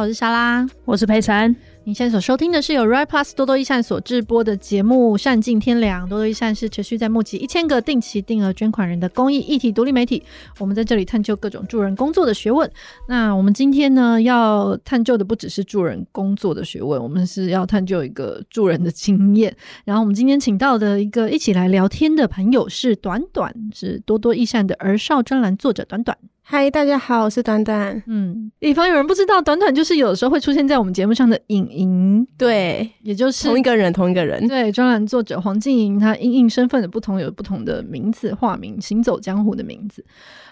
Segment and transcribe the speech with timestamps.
[0.00, 1.54] 我是莎拉，我是佩晨。
[1.82, 6.06] 你现在所收听的是由 Right Plus 多多益善所制播的节目《善尽天良》。
[6.08, 10.22] 多多益善是持续在募集一千个定期定额捐款人的公益议题独立媒体。
[10.60, 12.70] 我们在这里探究各种助人工作的学问。
[13.08, 19.52] 那我们今天呢，要探究的不只是助人工作的学问，我们是要探究一个助人的经验。
[19.84, 26.16] 然后我们今天请到的一个一起来聊天的朋友是短短，是多多益善的儿少专栏作者短短。
[26.50, 28.02] 嗨，大家好，我是短短。
[28.06, 34.48] 嗯，以防有人不知道，短短就是有时候会出现在我们节目上的影影，对，也就是同一个人，同一个人。
[34.48, 40.02] 对，专栏作者黄静莹，她因应身份的不同，有不同的名字、化名、行走江湖的名字。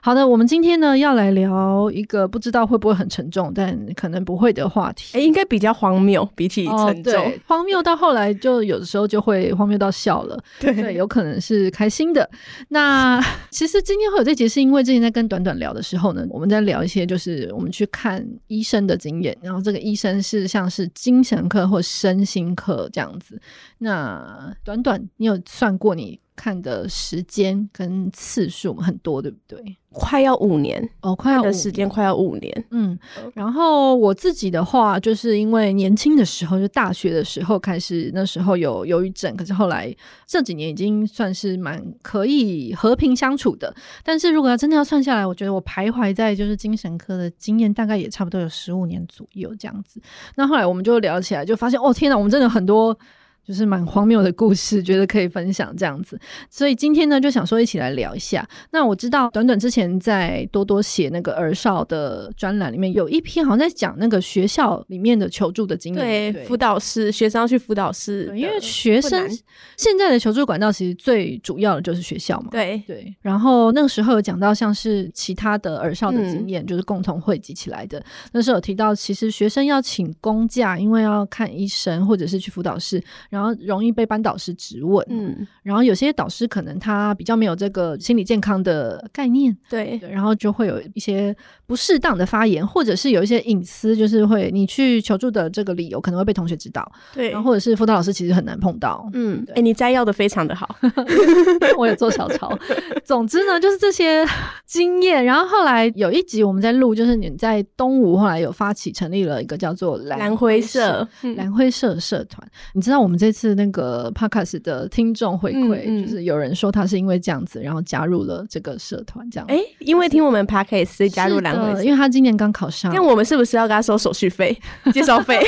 [0.06, 5.18] 好的，我们今天呢要来聊一个不知道会不会很沉重，但可能不会的话题。
[5.18, 10.40] 哎、欸，应该比较荒谬，比起沉重，哦、荒谬到后来就有的时候就会荒谬到笑了。
[10.60, 12.30] 对，对，有可能是开心的。
[12.68, 23.36] 那 其实今天会有这节，是因为之前在跟短短聊的时候呢，我们在聊一些就是我们去看医生的经验，然后这个医生是像是精神科或身心科这样子。
[23.78, 29.76] 那短短，你有算过你看的时间跟次数很多，对不对？
[29.98, 32.64] 快要五年哦，快要的时间快要五年。
[32.70, 32.98] 嗯，
[33.32, 39.94] 然后我自己的话，就是因为年轻的时候，就大学的时候开始，那时候有忧郁症，可是后来
[40.26, 43.74] 这几年已经算是蛮可以和平相处的。
[44.04, 49.98] 但是如果要真的要算下来，我觉得我徘徊在就是精神科的经验，大概也差不多有十五年左右这样子。
[50.34, 52.98] 那后来我们就聊起来，就发现哦，天哪，我们真的很多。
[53.46, 56.18] 就是蛮荒谬的故事，觉得可以分享这样子，
[56.50, 58.46] 所以今天呢就想说一起来聊一下。
[58.72, 69.28] 那我知道短短之前在多多写那个儿少的专栏里面有一篇，好像在讲那个学校里面的求助的经验，对，辅导室学生要去辅导室，因为学生
[69.76, 73.14] 现在的求助管道其实最主要的就是学校嘛，对对。
[73.22, 78.02] 然后那个时候有讲到像是其他的儿少的经验，嗯、就是共同汇集起来的。
[78.32, 83.00] 那时候有提到，其实学生要请公假，因为要看医生或者是去辅导室。
[83.36, 91.36] 然后容易被班导师质问，嗯，然后有些导师可能他比较没有这个心理健康的概念，对，然后就会有一些
[91.66, 100.74] 不适当的发言，或者是有一些隐私，就是会你去求助的这个理由可能会被同学知道，对，然后或者是辅导老师其实很难碰到，嗯，哎，你摘要的非常的好
[101.76, 102.58] 我有做小抄。
[103.04, 104.26] 总之呢，就是这些
[104.64, 105.22] 经验。
[105.22, 113.25] 然后后来有一集我们在录，就是你在东吴后来有发起成立了一个叫做蓝灰社蓝灰社社团，你知道我们这。
[113.26, 119.46] 这次那个 podcast 的听众回馈，嗯嗯、就是有人说他是因为这样子，然后加入了这个社团，这样。
[119.48, 122.94] 哎、欸，因为听我们 podcast 所以加入蓝灰社，因为他今年刚考上。
[122.94, 124.56] 那我们是不是要给他收手续费、
[124.94, 125.44] 介绍费？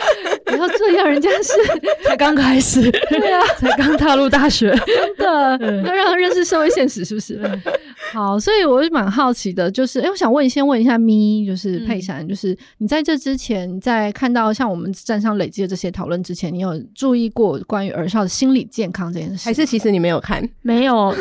[0.46, 1.52] 然后这样，人家是
[2.04, 4.74] 才刚开始，对啊， 才刚踏入大学，
[5.18, 7.38] 真的，要让他认识社会现实，是不是？
[8.12, 19.44] 好，所以我是蛮好奇的，就是，哎、欸，我想问，先问一下咪，就是佩珊，嗯、就是你在这之前，在看到像我们站上累积的这些讨论之前，你有注意过关于儿少的心理健康这件事？
[19.44, 20.48] 还是其实你没有看？
[20.62, 21.14] 没有，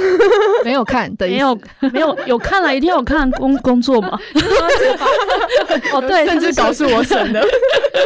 [0.64, 1.60] 没有看，没有，
[1.92, 4.18] 没有，有看了，一定要看工工作嘛？
[5.92, 6.86] 哦，对，甚至稿是。
[6.86, 7.44] 我审的，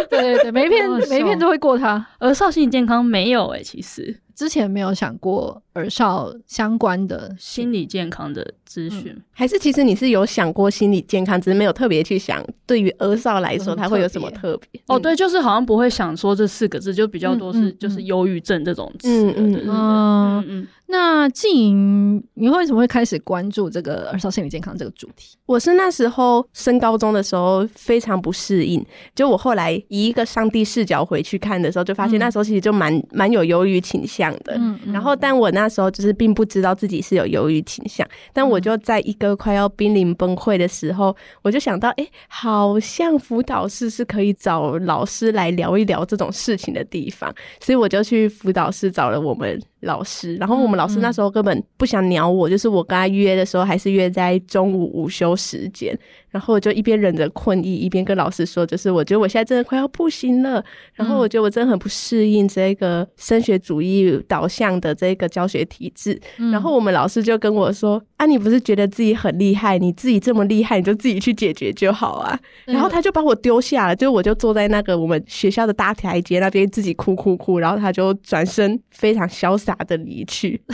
[0.09, 2.05] 对对对，每一片每一片都会过它。
[2.19, 4.21] 而少心理健康没有哎、欸，其实。
[4.35, 12.43] 之前没有想过儿少相关的心理健康的资讯，嗯，还是其实你是有想过心理健康，只是没有特别去想。
[12.65, 14.81] 对于儿少来说，他会有什么特别？
[14.87, 19.07] 哦，对，就是好像不会想说这四个字，就比较多是就是忧郁症这种词。
[19.09, 20.67] 嗯嗯嗯嗯。
[20.91, 25.37] 那静莹，你为什么会开始关注这个儿少心理健康这个主题？
[25.45, 34.55] 我是那时候升高中的时候非常不适应，就我后来以一个上帝视角回去看的时候，就发现那时候其实就蛮蛮有忧郁倾向的。
[34.57, 49.61] 嗯，然后但我那时候就是并不知道自己是有忧郁倾向，但我就在一个快要濒临崩溃的时候，我就想到，哎，好像辅导室是可以找老师来聊一聊这种事情的地方，所以我就去辅导室找了我们。
[49.81, 55.97] 老师，然后我们老师那时候根本不想鸟我，嗯、就是我跟他约的时候，还是约在中午午休时间。
[56.29, 60.63] 然后我就一边忍着困意，一边跟老师说，就是我觉得我现在真的快要不行了。
[60.93, 66.19] 然后我觉得我真的很不适应这个升学主义导向的这个教学体制。
[66.37, 69.79] 嗯、然后我们老师就跟我说：“啊，你不是觉得自己很厉害？
[69.79, 72.39] 你自己这么厉害，你就自己去解决就好啊。
[72.67, 77.57] 嗯”然后他就把我丢下了，就我就坐在那个我们学校的大台阶那边自己哭哭哭。
[77.57, 80.61] 然后他就转身非常潇洒的离去。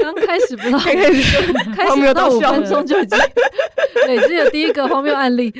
[0.00, 3.18] 刚开始不 到，开始开始不到五分钟就已经
[4.06, 5.52] 累积了第一个荒谬案例。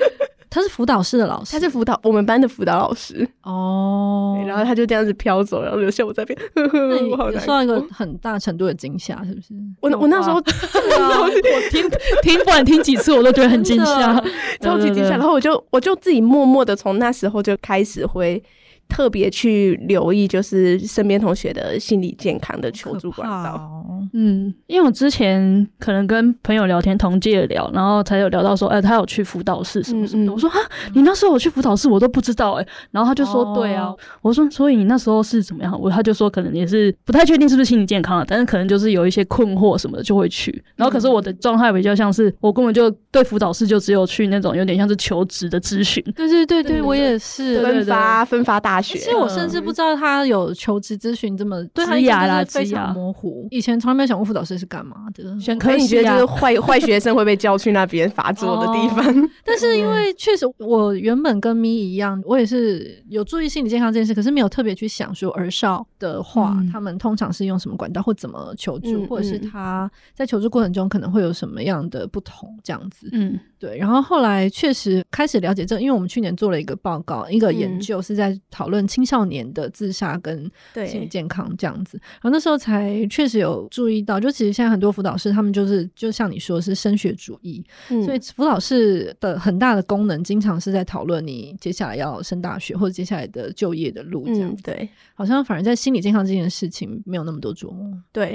[0.51, 4.43] 他是辅导室的老师，他是辅导我们班的辅导老师哦。
[4.47, 6.51] 然后他就这样子飘走，然后留下我在这边。
[6.55, 9.49] 那你受到一个很大程度的惊吓，是不是？
[9.81, 11.91] 我我那时候，我听
[12.23, 14.25] 听不管听几次，我都觉得很惊吓，
[14.63, 15.11] 超级惊吓。
[15.11, 18.43] 然后我就我就自己默默的从那时候就开始会。
[18.89, 23.55] 特别去留意，就是身边同学的心理健康的求助管道。
[23.55, 30.33] 哦、嗯，因为我之前可能跟朋友聊天，同届聊，然后才有聊到说，哎、欸，他有去辅导室什么什么的。
[30.33, 30.57] 嗯嗯我说啊，
[30.95, 32.69] 你那时候我去辅导室，我都不知道哎、欸。
[32.91, 33.95] 然后他就说，哦、对啊。
[34.23, 35.79] 我说，所以你那时候是怎么样？
[35.81, 40.63] 我他就说，可能也是不太确定是不是心理健康了，但是可能就是有一些困惑什么的就会去。
[40.77, 46.03] 然后可是我的状态比较像是，我根本就对辅导室就只有去那种有点像是求职的咨询。
[46.17, 48.78] 对对对对，我也是分发分发大。
[48.81, 53.47] 其实我甚至不知道他有求职咨询这么对他压啦，非常模糊。
[53.51, 55.39] 以前从来没有想过辅导师是干嘛的。
[55.41, 59.25] 选科你觉得就是坏坏学生会被叫去那边罚坐的地方？
[59.25, 73.09] 哦、但是因为确实，我原本跟咪一样，我也是有注意心理健康这件事，可是没有特别去想说儿少的话，嗯、他们通常是用什么管道或怎么求助，嗯、或者是他在求助过程中可能会有什么样的不同这样子。
[73.13, 73.77] 嗯，对。
[73.79, 80.51] 然后后来确实开始了解这，因为我们去年做了一个报告，一个研究是在讨论青少年的自杀跟
[80.87, 94.63] 心理健康这样子，然后那时候才确实有注意到，就其实现在很多辅导师他们就是就像你说是升学主义，嗯、所以辅导室的很大的功能，经常是在讨论你接下来要升大学或者接下来的就业的路这样子。
[94.63, 97.87] 嗯、对，好像反而在心理健康这件事情没有那么多琢磨。
[98.13, 98.31] 对，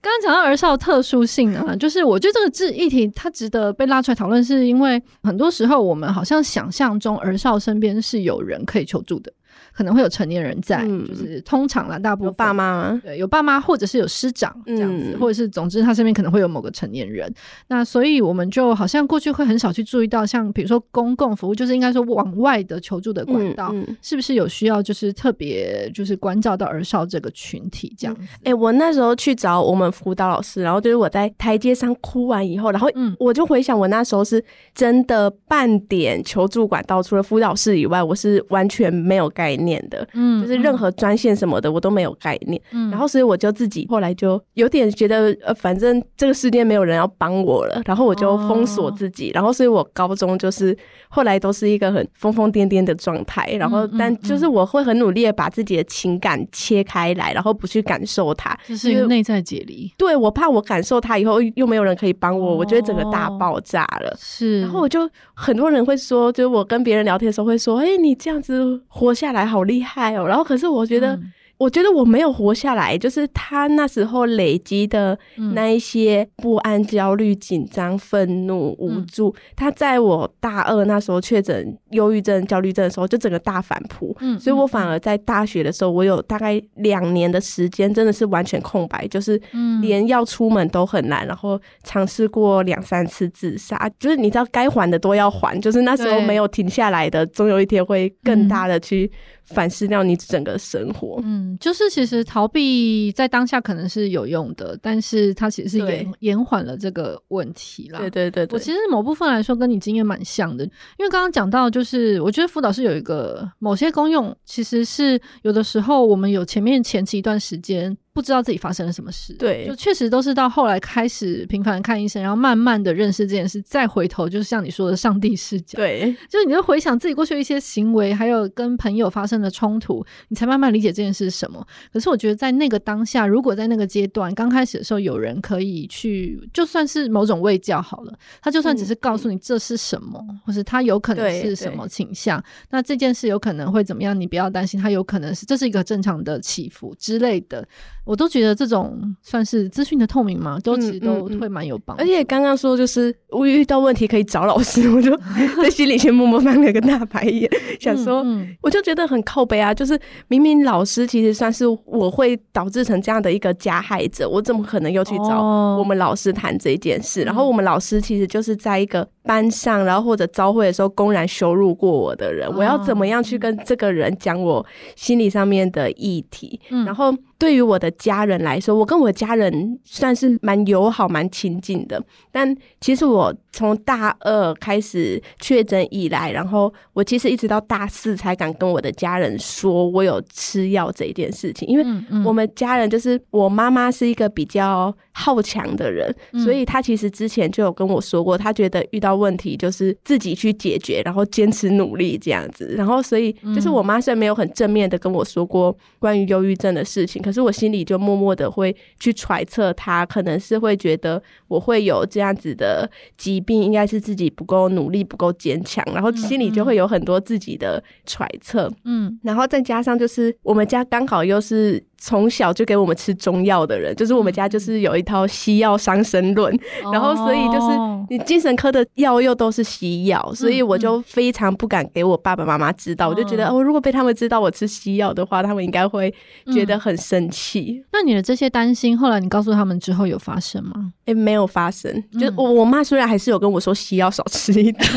[0.00, 9.32] 刚刚讲到儿少特殊性啊，就是我觉得这个议题它值得被拉出来讨论，是因为很多时候我们好像想象中儿少身边是有人可以求助的。
[9.80, 12.26] 可能会有成年人在，嗯、就是通常啦，大部分。
[12.26, 17.32] 有爸妈，对，有爸妈或者是有师长这样子，嗯、或者是总之他身边可能会有某个成年人。
[17.68, 28.20] 那所以我们就好像过去会很少去注意到，像比如说公共服务，就是应该说往外的求助的管道，是不是有需要就是特别就是关照到儿少这个群体这样子？
[28.44, 32.86] 哎、我那时候去找我们辅导老师，然后就是我在台阶上哭完以后，然后
[33.18, 34.44] 我就回想我那时候是
[34.74, 39.69] 真的半点求助管道，除了辅导室以外，我是完全没有概念。
[39.70, 42.60] 念的，嗯，就是任何专线什么的，我都没有概念。
[42.72, 49.30] 嗯，然后所以我就自己后来就有点觉得，呃，反正这个世界没有人要帮我了，然后我就封锁自己。
[49.34, 50.76] 然后所以我高中就是
[51.08, 53.48] 后来都是一个很疯疯癫癫的状态。
[53.58, 59.92] 然后但就是我会很努力的把自己的情感切开来，然后不去感受它，就是一个内在解离。
[59.98, 64.16] 对，我怕我感受它以后又没有人可以帮我，我觉得整个大爆炸了。
[64.18, 69.40] 是，然后我就很多人会说，就是我跟别人聊天的时候会说，哎，你这样子活下来。
[69.50, 70.26] 好厉害哦！
[70.26, 75.18] 然后可是我觉得，嗯、我觉得我没有活下来，就是他那时候累积的
[75.54, 84.16] 那一些不安、焦虑、紧张、愤怒、无助，嗯、他在我大二那时候确诊忧郁症、焦虑症的时候，就整个大反扑。
[84.20, 89.38] 嗯，所以我反而在大学的时候，我有大概两年的时间真的是完全空白，就是
[89.82, 99.10] 连要出门都很难，然后尝试过两三次自杀，就是你知道该还的都要还，就是那时候没有停下来的，总有一天会更大的去。
[99.52, 107.98] 反思掉你整个生活，嗯，就是其实逃避在当下可能是有用的，但是它其实是延延缓了这个问题啦。
[107.98, 117.96] 对对对对，我其实某部分来说跟你经验蛮像的，因为刚刚讲到，就是我觉得辅导是有一个某些功用，其实是有的时候我们有前面前期一段时间。
[118.12, 131.64] 不知道自己发生了什么事，对，就确实都是到后来开始频繁看医生，然后慢慢的认识这件事，再回头就是像你说的上帝视角，对，就是你就回想自己过去的一些行为，还有跟朋友发生的冲突，你才慢慢理解这件事是什么。
[131.92, 138.12] 可是我觉得在那个当下，如果在那个阶段刚开始的时候，有人可以去，就算是某种卫教好了，
[138.42, 147.66] 他就算只是告诉你这是什么，嗯、或是他有可能是什么倾向，那这件事有可能会怎么样，你不要担心，他有可能是这是一个正常的起伏之类的。
[148.10, 152.02] 我都觉得这种算是资讯的透明嘛，都其实都会蛮有帮助。
[152.02, 155.16] 而且刚刚说就是我遇到问题可以找老师，我就
[155.62, 157.48] 在心里先默默翻了个大白眼，
[157.78, 158.26] 想说，
[158.62, 167.22] 我就觉得很靠北啊，就是明明老师其实算是我会导致成这样的一个加害者，我怎么可能又去找我们老师谈这件事？
[167.22, 174.64] 然后我们老师其实就是在一个班上，然后或者招会的时候公然羞辱过我的人，我要怎么样去跟这个人讲我
[174.96, 176.60] 心理上面的议题？
[176.84, 177.14] 然后。
[177.40, 181.98] 对于我的家人来说，我跟我家人算是蛮友好、蛮亲近的。
[182.30, 191.66] 但其实我从大二开始确诊以来，然后我其实一直到大四才敢跟我的家人说我有吃药这一件事情。
[191.66, 191.84] 因为
[192.26, 202.74] 我们家人就是我妈妈是一个比较好强的人，所以她其实之前就有跟我说过，她觉得遇到到问题，就是自己去解决，然后坚持努力这样子。
[202.76, 218.70] 然后所以就是我妈虽然没有很正面的跟我说过关于忧郁症的事情，可是我心里就默默的会去揣测，她可能是会觉得我会有这样子的疾病，应该是自己不够努力、不够坚强，然后心里就会有很多自己的揣测。
[218.84, 221.82] 嗯，然后再加上就是我们家刚好又是。
[222.00, 226.52] 从小就给我们吃中药的人，就是我们家就是有一套西药伤身论，
[226.84, 227.76] 嗯、然后所以就是
[228.08, 236.12] 你精神科的药又都是西药，哦、所以我就非常不敢给我爸爸妈妈知道，嗯、我就觉得哦，如果被他们知道我吃西药的话，他们应该会
[236.52, 237.76] 觉得很生气。
[237.76, 240.92] 嗯、那你的这些担心，后来你告诉他们之后有发生吗？
[241.04, 241.92] 诶、欸，没有发生。
[242.14, 244.90] 嗯、就我我妈虽然还是有跟我说西药少吃一点。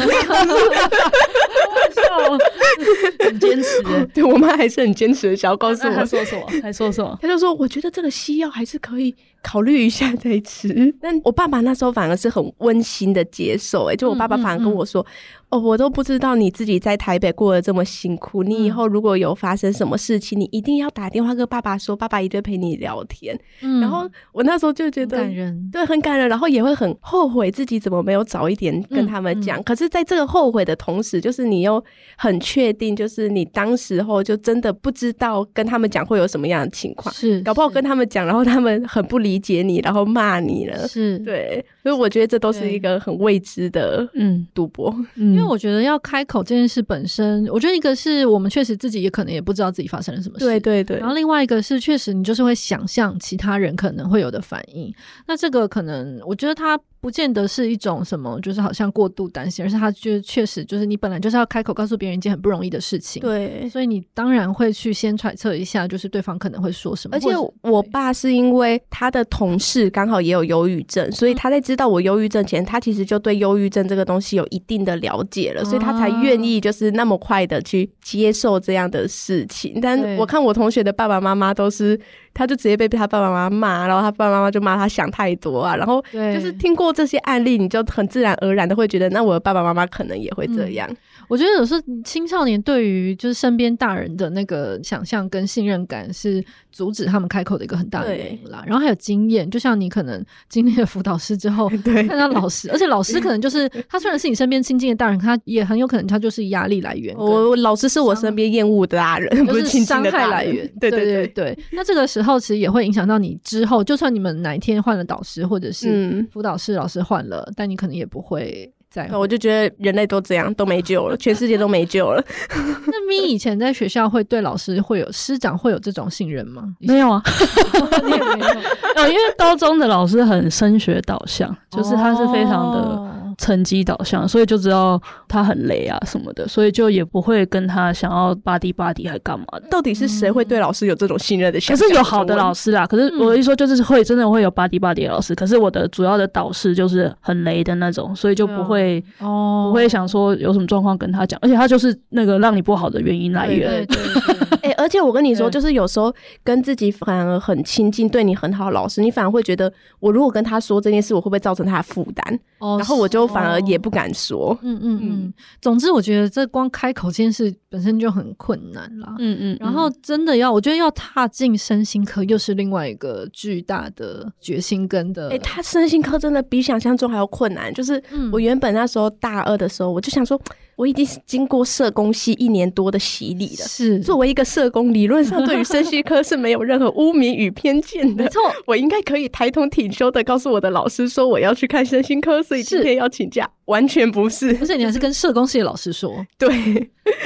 [3.25, 3.81] 很坚持，
[4.13, 6.45] 对我妈还是很坚持的，想要告诉我，还说什么？
[6.61, 7.17] 还说什么？
[7.21, 9.15] 他就说，我觉得这个西药还是可以。
[9.45, 15.11] 考虑一下再吃，但我爸爸那时候反而是很温馨的接受、欸，诶，就我爸爸反而跟我说，嗯嗯嗯、
[15.53, 23.39] 哦，我都不知道你自己在台北过得这么辛苦，你以后如果有发生什么事情，你一定要打电话跟爸爸说，爸爸一定陪你聊天。
[23.61, 29.59] 嗯、然后我那时候就觉得，感人，对，很感人，然后也会很后悔自己怎么没有早一点跟他们讲。
[29.59, 31.83] 嗯嗯、可是，在这个后悔的同时，就是你又
[32.17, 39.43] 很确定，就是你当时候就真的不知道跟他们讲会有什么样的情况，是搞不好跟他们讲，然后他们很不理。
[39.43, 44.95] 解你，然后骂你了，是对，所以我觉得这都是一个很未知的，嗯，赌博。
[45.17, 50.97] 因为我觉得要开口这件事本身，我觉得一个是我们确实自己也可能也不知道自己发生了什么事，对对对。
[50.97, 54.93] 然后另外一个是确实你就是会想象其他人可能会有的反应，
[55.27, 56.79] 那这个可能我觉得他。
[57.03, 67.17] 不见得是一种什么，就是好像过度担心，而是他就确实就是你本来就是要开口告诉别人一件很不容易的事情，对，所以你当然会去先揣测一下，就是对方可能会说什么。
[67.17, 67.27] 而且
[67.63, 79.77] 我爸是因为他的同事刚好也有忧郁症，所以他在知道我忧郁症前，他其实就对忧郁症这个东西有一定的了解了，所以他才愿意就是那么快的去接受这样的事情。
[79.81, 81.99] 但我看我同学的爸爸妈妈都是。
[82.35, 90.87] 他就直接被他爸爸妈妈骂，然后他爸爸妈妈就骂他想太多啊，然后就是听过这些案例，你就很自然而然的会觉得，那我的爸爸妈妈可能也会这样。
[90.89, 98.63] 嗯、我觉得有时候青少年对于就是身边大人的那个想象跟信任感是阻止他们开口的一个很大的原因啦。
[98.67, 107.15] 然后还有经验，就像你可能经历了辅导师之后，看到老师，而且老师可能就是他虽然是你身边亲近的大人，他也很有可能他就是压力来源。
[107.15, 110.69] 我老师是我身边厌恶的大人， 不是伤害来源。
[110.79, 112.33] 对对对对，那这个时候。
[112.43, 119.09] 其实也会影响到你之后，就算你们哪一天换了导师，或者是辅导室老师换了，嗯、但你可能也不会再。
[119.11, 122.23] 我就觉得人类都这样，都没救了，全世界都没救了。
[122.85, 126.63] 那咪以前在学校会对老师会有师长会有这种信任吗？
[126.79, 127.21] 没有啊，
[128.05, 128.59] 你也没有。
[128.95, 133.12] 哦，因为高中的老师很升学导向，就是他是非常的。
[133.33, 139.45] 哦成绩导向，所以就知道他很雷啊什么的，所以就也不会跟他想要巴迪巴迪还干嘛。
[139.69, 141.59] 到底是谁会对老师有这种信任的？
[141.61, 153.85] 可是有好的老师啦，可是我一说就是会真的会有巴迪巴迪的老师，可是我的主要的导师就是很雷的那种，所以就不会哦，不会想说有什么状况跟他讲，而且他就是那个让你不好的原因来源。
[153.85, 154.42] 对对对。
[154.61, 162.39] 哎、欸，而且我跟你说，就是有时候跟自己反而很亲近、对你很好的老师，你反而会觉得，我如果跟他说这件事，我会不会造成他的负担？
[162.59, 164.57] 哦，然后我就反而也不敢说。
[164.61, 165.33] 嗯嗯嗯。
[165.61, 169.15] 总之，我觉得这光开口这件事本身就很困难啦。
[169.19, 169.57] 嗯嗯。
[169.59, 175.27] 然后真的要，我觉得要踏进身心科，又是另外一个巨大的决心跟的。
[175.27, 177.73] 哎、欸，他身心科真的比想象中还要困难。
[177.73, 180.39] 就是我原本那时候大二的时候，我就想说。
[180.75, 183.65] 我已经经过社工系一年多的洗礼了。
[183.67, 188.23] 是，作为一个社工，理论上对于身心科是没有任何污名与偏见的。
[188.23, 193.49] 没错，我应该可以抬头挺胸的告诉我的老师说我要去看身心科，所以今天要请假。
[193.65, 196.13] 完全不是，不是你还是跟社工系的老师说。
[196.37, 196.51] 对，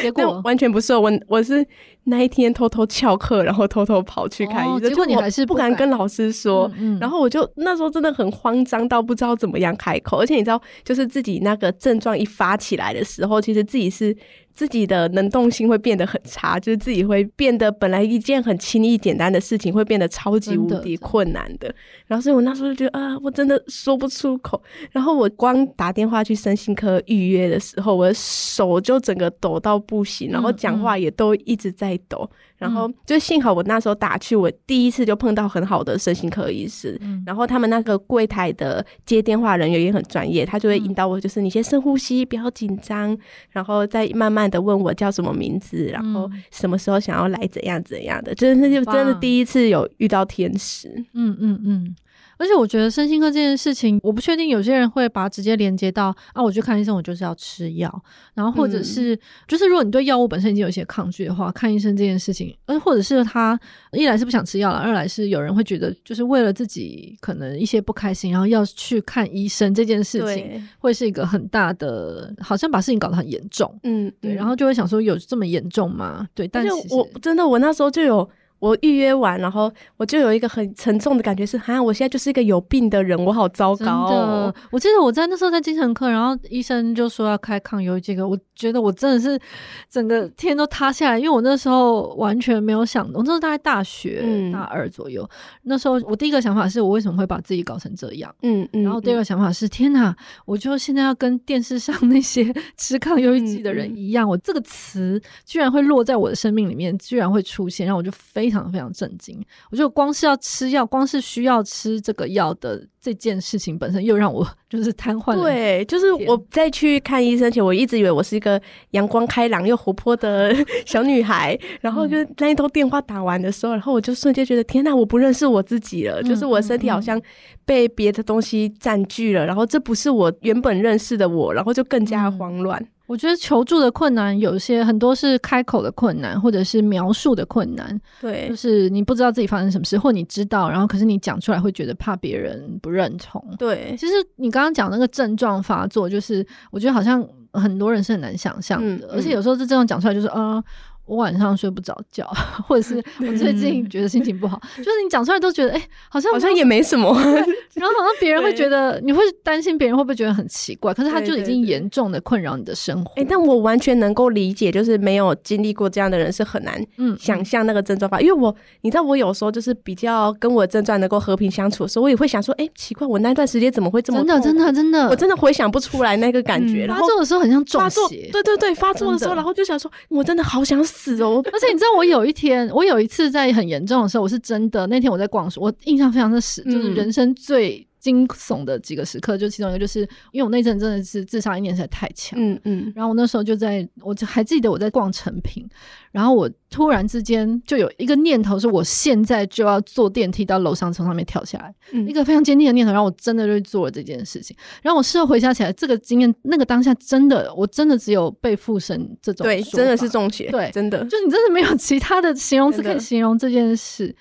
[0.01, 1.65] 结果 完全不是我，我是
[2.07, 4.89] 那一天偷偷翘课，然后偷偷跑去看医生。
[4.89, 14.15] 结果你还是不敢跟老师说，然后我就那时候真的很慌张到不知道怎么样开口，而且你知道，就是自己那个症状一发起来的时候，其实自己是。
[14.57, 21.71] 自己的能动性会变得很差，就是自己会变得本来一件很轻易简单的事情，会变得超级无敌困难的。
[22.07, 24.59] 然后，所以我那时候就觉得啊，我真的说不出口。
[24.91, 32.27] 然后我光打电话去身心科预约的时候，我的手就整个抖到不行，然后讲话也都一直在抖。
[32.57, 43.15] 然后就幸好我那时候打去，我第一次就碰到很好的身心科医师，嗯、然后他们那个柜台的接电话人员也很专业，他就会引导我，就是你先深呼吸，不要紧张，
[43.51, 50.89] 然后再慢慢的问我叫什么名字，然后什么时候想要来，怎样怎样的，真的就真的第一次有遇到天使。
[51.13, 51.95] 嗯嗯嗯。
[52.37, 58.03] 而且我觉得身心科这件事情，我不确定有些人会把它直接连接到啊，我去看医生，我就是要吃药，
[58.33, 63.59] 然后或者是、嗯、就是如果你对药物本身已经有一些抗拒的话，看医生这件事情，呃，或者是他
[63.91, 76.27] 一来是不想吃药了，二来是有人会觉得就是为了自己可能一些不开心，然后要去看医生这件事情，会是一个很大的，好像把事情搞得很严重，嗯，对，然后就会想说有这么严重吗？
[76.33, 78.29] 对，但是我真的我那时候就有。
[78.59, 84.09] 我预约完，然后我就有一个很沉重的感觉是，哈，我现在就是一个有病的人，我好糟糕哦。
[84.09, 89.39] 真的，我记得我在那时候在精神科，然后医生就说要开抗忧郁这个，我觉得我真的是
[89.87, 108.46] 整个天都塌下来，因为我那时候完全没有想，我那时候大概大学大二左右，嗯、那时候我第一个想法是我为什么会把自己搞成这样，嗯嗯，然后第二个想法是，天哪，我就现在要跟电视上那些吃抗忧郁剂的人一样，嗯、我这个词居然会落在我的生命里面，居然会出现，然后我就非。
[108.47, 109.45] 非常非常震惊！
[109.69, 115.33] 我觉得光是要吃药，光是需要吃这个药的这件事情本身，又让我 就是瘫痪。
[115.41, 118.61] 对，就是我在去看医生前，我一直以为我是一个
[118.91, 120.53] 阳光开朗又活泼的
[120.85, 121.57] 小女孩。
[121.79, 126.21] 然后就那一通电话打完的时候，然后我就瞬间觉得天哪，我不认识我自己了。
[126.21, 127.21] 就是我身体好像
[127.63, 132.85] 被别的东西占据了，然后这不是我原本认识的我，然后就更加慌乱。
[133.05, 137.97] 我觉得求助的困难有些很多是开口的困难，或者是描述的困难。
[138.19, 143.43] 对，就是你不知道自己发生什么事，或你知道，然后可是你讲出来会觉得怕别人不认同。
[143.59, 147.21] 对，其实你刚刚讲那个症状发作，就是我觉得好像
[147.53, 150.41] 很多人是很难想象的，而且有时候这症状讲出来就是啊。
[150.41, 150.63] 呃
[151.07, 152.29] 我晚上睡不着觉，
[152.67, 157.07] 或者是 我最近觉得心情不好，就是你讲出来都觉得，哎、欸，好像好像也没什么，
[157.73, 163.13] 然后好像别人会觉得，你会担心别人会不会觉得很奇怪，可是他就已经严重的困扰你的生活。
[163.13, 166.85] 哎、欸，但我完全能够理解，就是没有经历过这样的人是很难
[167.17, 174.17] 想象那个症状吧，嗯、因为我你知道，我有时候就是比较跟我的症状能够和平相处的时候，我也会想说，哎、欸，奇怪，我那段时间怎么会这么？
[174.19, 176.85] 真的真的真的，我真的回想不出来那个感觉。
[176.87, 181.67] 发作的时候很像中邪，对对对，发作的时候，然后就想说，我真的好想死哦，而且。
[181.71, 189.99] 你知道我有一天，我有一次在很严重的时候，我是真的那天我在逛书，我印象非常的深，就是人生最惊悚的几个时刻，就其中一个就是
[190.31, 195.67] 因为我那阵真的是自杀意念实在太强，嗯嗯，然后我那时候就在，我就还记得我在逛成品，
[196.13, 214.15] 然后我突然之间就有一个念头，是我现在就要坐电梯到楼上从上面跳下来，嗯、一个非常坚定的念头，然后我真的就做了这件事情，然后我事后回想起来，这个经验那个当下真的，我真的只有被附身这种，对，真的是中邪，对，真的，就你真的没有其他的形容词可以形容这件事。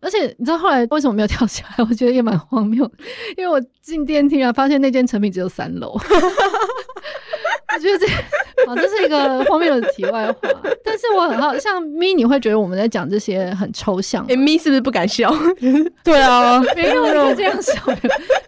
[0.00, 1.84] 而且你知道后来为什么没有跳下来？
[1.88, 2.90] 我觉得也蛮荒谬，
[3.36, 5.92] 因为我进电梯啊，发现那间成品只有三楼。
[7.72, 8.06] 我觉得这
[8.66, 10.38] 啊，这是一个荒谬的题外话。
[10.84, 14.26] 但是我很好，像咪，你会觉得我们在讲这些很抽象。
[14.28, 15.32] 哎，咪是不是不敢笑？
[16.02, 17.72] 对啊，没有人这样笑。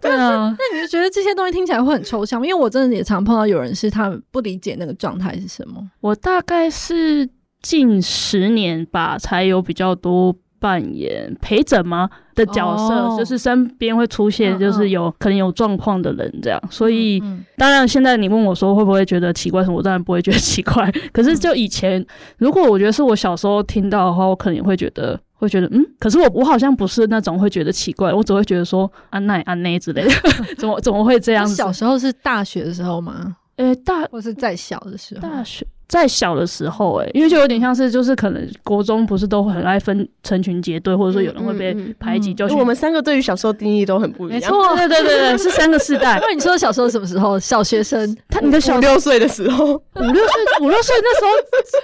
[0.01, 2.45] 对啊，那你就觉得这些东西听起来会很抽象？
[2.45, 5.81] 因为我真的也常碰到有人是他不理解那个状态是什么。
[6.01, 7.27] 我大概是
[7.61, 10.35] 近十年吧，才有比较多。
[10.63, 13.19] 扮演陪诊吗的角色，oh.
[13.19, 15.13] 就是身边会出现，就是有、uh.
[15.19, 16.57] 可能有状况的人这样。
[16.71, 17.37] 所以，uh.
[17.57, 20.89] 当然现在你问我说会不会觉得奇怪什么，我当然不会觉得奇怪。
[21.11, 22.07] 可是就以前，uh.
[22.37, 25.85] 如果我觉得是我小时候听到的话，我可能也会觉得会觉得嗯。
[25.99, 30.11] 可是我我好像不是那种会觉得奇怪，我只会觉得说安奈安奈之类的，
[30.57, 31.53] 怎么怎么会这样子？
[31.55, 33.35] 小时候是大学的时候吗？
[33.57, 35.67] 呃、欸，大或是在小的时候，大学。
[35.93, 44.41] 在小的时候、欸，诶，因为就有点像是，就是可能国中不是都很爱分成群结队，或者说有人会被排挤，就我们三个对于小时候定义都很不一样。
[44.41, 46.17] 没错，对对对对，是三个世代。
[46.25, 47.39] 因为你说小时候什么时候？
[47.39, 51.31] 小学生，他你的小六岁的时候，五六岁，五六岁那时候，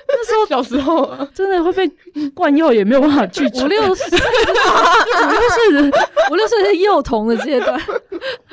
[0.07, 1.91] 那时候小时候真的会被
[2.33, 3.63] 灌药，也没有办法拒绝。
[3.63, 5.97] 五六岁，五六岁的
[6.31, 7.79] 五六岁是幼童的阶段，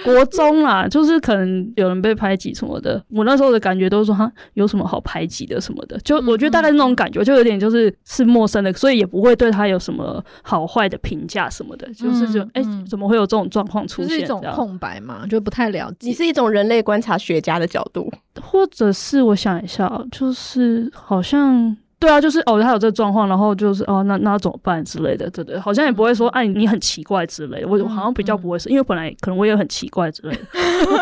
[0.05, 3.03] 国中啦，就是可能有人被排挤什么的。
[3.11, 6.17] 我那时候的感觉都是说，哈，有什么好排挤的什么的，就。
[6.27, 14.11] 我觉得大概那种感觉，就有点就是是陌生的，所以也不会对他有什么好坏的评价什么的，就是就哎、欸，怎么会有这种状况出现？
[14.11, 16.09] 是一种空白嘛，就不太了解。
[16.09, 21.77] 你是一种人类观察学家的角度，或者是我想一下，就是好像。
[21.99, 30.99] 对啊，就是哦，他有这个状况，然后就是哦，那那怎么办之类的，对对，好像也不会说，哎，你很奇怪之类的，我好像比较不会是，因为本来可能我也很奇怪之类的， 因为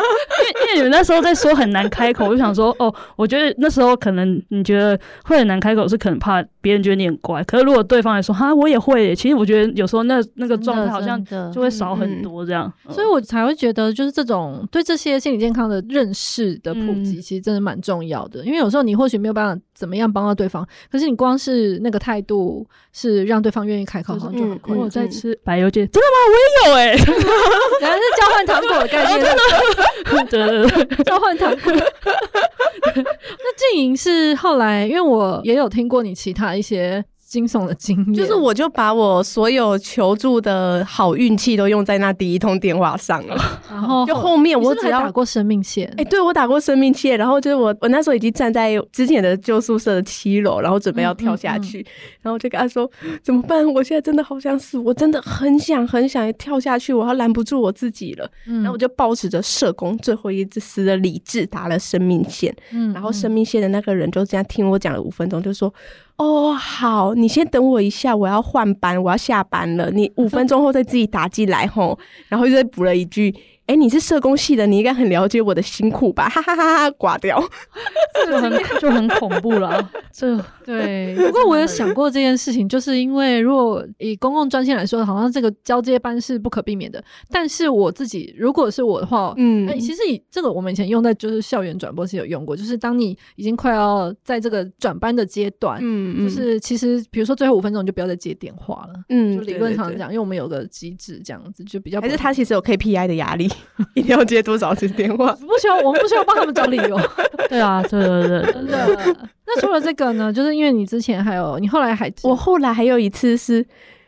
[0.65, 20.65] 因为你们那时候在说很难开口，我就想说，哦，我觉得那时候可能你觉得会很难开口，是可能怕别人觉得你很怪，可是如果对方来说，哈，我也会，其实我觉得有时候那那个状态好像就会少很多这样，所以我才会觉得，就是这种对这些心理健康的认识的普及，其实真的蛮重要的，因为有时候你或许没有办法怎么样帮到对方。
[20.89, 24.85] 可是你光是那个态度，是让对方愿意开口，好像就很困难。
[24.85, 26.15] 我在吃白油煎，真的吗？
[26.31, 26.97] 我也有哎、欸，
[27.81, 29.19] 原来是交换糖果的概念，
[30.31, 31.73] 对对对，交换糖果。
[32.95, 37.03] 那静莹是后来，因为我也有听过你其他一些。
[37.35, 43.35] 惊悚的经验，就是我就把我所有求助的好运气都用在那第一通电话上了，
[43.69, 52.89] 然后就后面我只要打过生命线，哎、欸，对我打过生命线，然后就是我我那时候已经站在之前的旧宿舍的七楼，然后准备要跳下去，嗯嗯嗯，然后就跟他说
[53.21, 53.65] 怎么办？
[53.73, 58.25] 我现在真的好想死，我真的很想很想跳下去，我要拦不住我自己了。
[58.47, 65.73] 嗯、然后我就抱持着社工最后一丝的理智打了生命线，嗯，嗯，然后生命线的那个人就这样听我讲了五分钟，就说。
[66.17, 71.97] 哦，好，你先等我一下，我要换班，我要下班了，你五分钟后再自己打进来吼，
[72.29, 73.35] 然后又再补了一句。
[73.67, 76.29] 哎、欸，你是社工系的，你应该很了解我的辛苦吧？
[76.29, 76.91] 哈哈哈哈！
[76.91, 77.43] 挂掉，
[78.13, 79.89] 这就很就很恐怖了。
[80.11, 87.03] 这 对，不过我有想过这件事情，就是因为如果以公共专线来说，好像这个交接班是不可避免的。
[87.31, 103.49] 但是我自己如果是我的话，嗯，欸、其实以这个我们以前用在就是校园转播是有用过，就是当你已经快要在这个转班的阶段，嗯，就是其实比如说最后五分钟你就不要再接电话了，嗯，就理论上讲，因为我们有个机制这样子，就比较还是他其实有 KPI 的压力。
[103.95, 105.31] 一定要接多少次电话？
[105.41, 106.99] 不需要，我们不需要帮他们找理由。
[107.49, 109.15] 对啊，对对对，真的。
[109.47, 110.31] 那除了这个呢？
[110.33, 113.65] 就是因为你之前还有，你后来还，我后来还有一次是。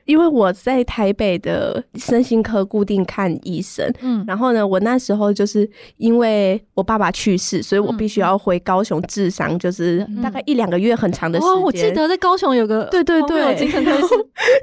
[0.08, 11.54] 因为我在台北的身心科固定看医生，嗯，然后呢，我那时候就是因为我爸爸去世，所以我必须要回高雄治伤，就是大概一两个月很长的时间。
[11.54, 14.08] 哦，我记得在高雄有个对对对精神科，然后，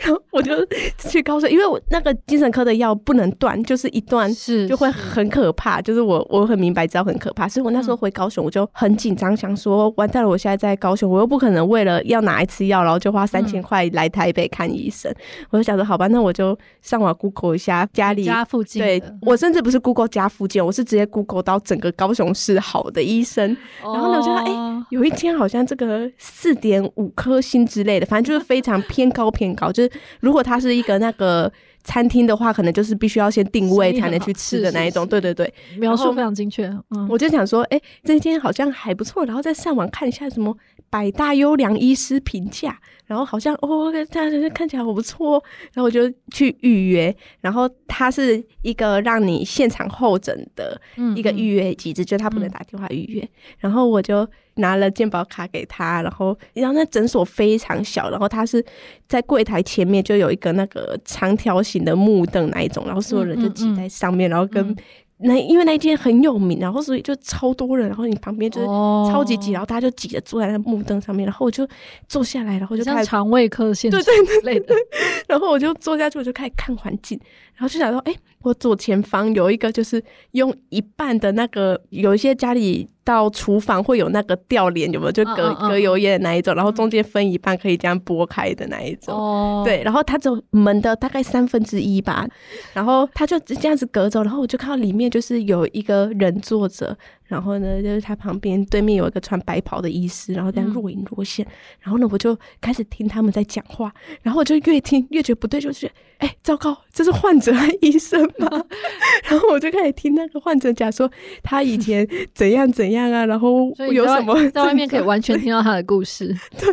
[0.01, 0.53] 然后我就
[0.99, 15.15] 去高雄，因为我那个精神科的药不能断，就是一断是就会很可怕，就是我我很明白知道很可怕，所以我那时候回高雄我就很紧张，想说完蛋了，我现在在高雄，我又不可能为了要拿一次药，然后就花三千块来台北看医生。
[15.51, 18.83] 我就想说，好吧，那我就上网 Google 一下家里家附近。
[18.83, 23.57] 对，我甚至不是 Google 家附近，我是直接 Google 到整个高雄市好的医生。
[23.83, 29.71] 然后呢，我就说哎，有一天好像这个四点五颗星之类的，反正就是非常偏高偏高。
[29.71, 31.51] 就是如果他是一个那个
[31.85, 35.07] 餐厅的话，可能就是必须要先定位才能去吃的那一种。
[35.07, 36.67] 对对对，描述非常精确。
[36.91, 40.57] 嗯，我就想说，哎，这间好像还不错，然后再上网看一下什么
[40.91, 42.79] 百大优良医师评价。
[43.07, 45.33] 然后好像哦，这样看起来好不错，
[45.75, 47.15] 然后我就去预约。
[47.43, 50.81] 然后它是一个让你现场候诊的
[51.15, 53.21] 一个预约机制，嗯嗯、就他不能打电话预约。
[53.21, 58.65] 嗯、然后我就拿了健保卡给他，然后然后那诊所非常小，然后他是
[59.09, 64.77] 在柜台前面就有一个那个长条形的木凳那一种，然后所有人就挤在上面，嗯嗯、然后跟。
[65.19, 71.67] 那因为那间很有名，然后所以就超多人，然后你旁边就是超级挤，然后大家就挤着坐在那木凳上面，然后我就
[72.09, 74.75] 坐下来，然后就开始肠胃科现场对对对类的，
[75.29, 77.19] 然后我就坐下去，我就开始看环境，
[77.55, 80.01] 然后就想说，哎、欸，我左前方有一个就是
[80.33, 82.89] 用一半的那个，有一些家里。
[83.07, 85.13] 到厨房会有那个吊帘，有没有？
[85.13, 89.15] 就隔、uh, uh, uh, 隔油烟的那一种，然后中间分一半可以这样拨开的那一种。
[89.15, 89.65] 哦，oh.
[89.67, 92.27] 对，然后它只有门的大概三分之一吧，
[92.73, 96.97] 然后它就这样子隔着，然后我就看到里面就是有一个人坐着。
[97.27, 101.45] 然后呢，就是他旁边对面有一个穿白袍的医师，然后这样若隐若现。
[101.47, 108.49] 嗯、然后呢，我就开始听他们在讲话，然后我就越听越觉得不对，就是哎，糟糕，这是患者和医生吗？
[109.29, 111.11] 然后我就开始听那个患者讲说
[111.43, 116.27] 他以前怎样怎样啊，然后有什么在，在外面可以完全听到他的故事。
[116.59, 116.69] 对，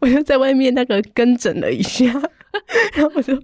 [0.00, 2.10] 我就在外面那个跟诊了一下。
[2.94, 3.36] 然后我就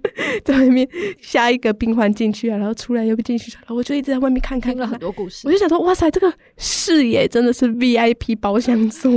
[0.43, 0.87] 在外面
[1.21, 5.47] 下一个病患进去啊，然后出来又不进去，然后我就一直在外面看看，看了很多故事。
[5.47, 9.11] 我就想说，哇塞，这个视野真的是 VIP 包厢座。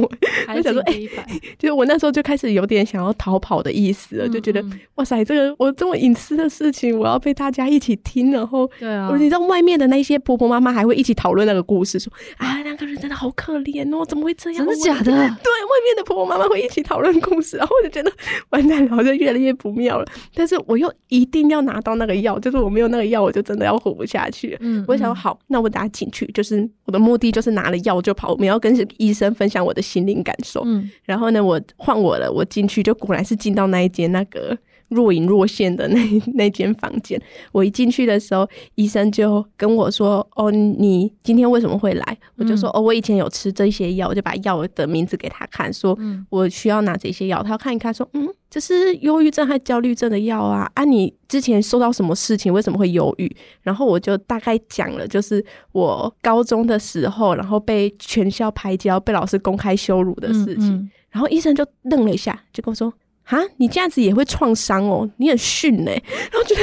[0.48, 1.10] 我想说，哎、欸，
[1.58, 4.64] 就是我那时候就开始有点想要逃跑的意思了，嗯嗯就觉得
[4.96, 14.66] 哇塞，这个我这么隐私的事情，我要被大家一起听，然后对啊，你知道外面的那些婆婆妈妈还会一起讨论那个故事，说啊，那个人真的好可怜哦，怎么会这样？
[14.66, 15.04] 真的假的？
[15.04, 18.12] 对，外面的婆婆妈妈会一起讨论故事，然后我就觉得
[18.50, 19.98] 完蛋了，我就越来越不妙。
[19.98, 20.03] 了，
[20.34, 24.58] 但是我又一定要拿到那个药，就是我没有那个药，我就真的要活不下去。
[24.86, 30.62] 我想说好，那我打进去，就是我的目的就是拿了药就跑，我们要跟医生分享我的心灵感受。
[30.64, 34.56] 嗯，然后呢，我换我了，我进去就果然是进到那一间那个
[34.88, 36.00] 若隐若现的那
[36.34, 37.20] 那间房间。
[37.52, 45.98] 我一进去的时候，医生就跟我说：“哦，你今天为什么会来？”我就说：“哦，我以前有吃这些药。”我就把药的名字给他看，说
[46.30, 50.70] ：“我需要拿这些药。”他看一看，说：“嗯，这是忧郁症和焦虑症的药啊？
[50.74, 52.52] 啊，你之前受到什么事情？
[52.52, 60.74] 为什么会忧郁？”然后我就大概讲了，就是我高中的时候，然后被全校排挤，被老师公开羞辱的事情。
[60.74, 62.92] 嗯嗯然后医生就愣了一下，就跟我说
[63.24, 65.90] ：“啊，你这样子也会创伤哦，你很逊呢。”
[66.30, 66.60] 然后觉得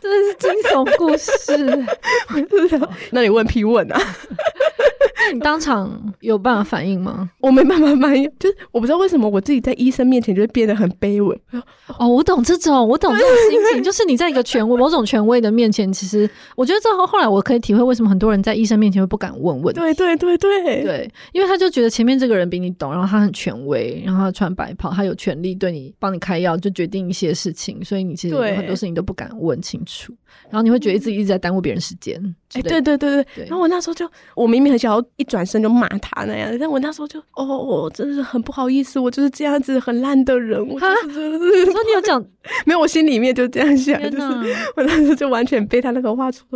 [0.00, 2.86] 真的是惊悚故事。
[3.10, 4.00] 那你问屁问啊？
[5.28, 7.28] 那你当场有办法反应吗？
[7.40, 11.40] 我没办法反应，就是我不知道为什么我自己在医生面前就会变得很卑微。
[11.98, 19.80] 哦，我懂这种，我懂这种心情， 就是你在一个权威、某种权威的面前，其实我觉得这后后来我可以体会为什么很多人在医生面前会不敢问问题。
[19.80, 30.12] 对对对对对，因为他就觉得前面这个人比你懂，然后他很权威，然后他穿白袍，他有权利对你帮你开药，就决定一些事情，所以你其实有很多事情都不敢问清楚，
[30.50, 32.34] 然后你会觉得自己一直在耽误别人时间。
[32.54, 40.60] 哎，对对对对，然后我那时候就，我明明很想要一转身就骂他那样，但我那时候就，哦，我真的是很不好意思，我就是这样子很烂的人。
[40.66, 42.24] 我就是 说你有讲，
[42.64, 44.24] 没有，我心里面就这样想，就是
[44.76, 46.46] 我那时候就完全被他那个话戳，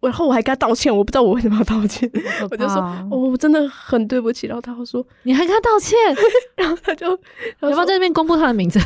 [0.00, 2.10] 然后我还跟他道歉，我不知道我为什么要道歉，
[2.50, 2.76] 我就说，
[3.10, 4.46] 哦，我真的很对不起。
[4.46, 5.96] 然后他说，你还跟他道歉？
[6.56, 8.80] 然后他就，要不要在那边公布他的名字？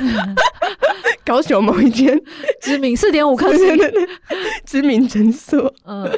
[1.24, 2.20] 高雄某一间
[2.60, 3.78] 知名四点五颗星
[4.64, 6.10] 知名诊所，嗯。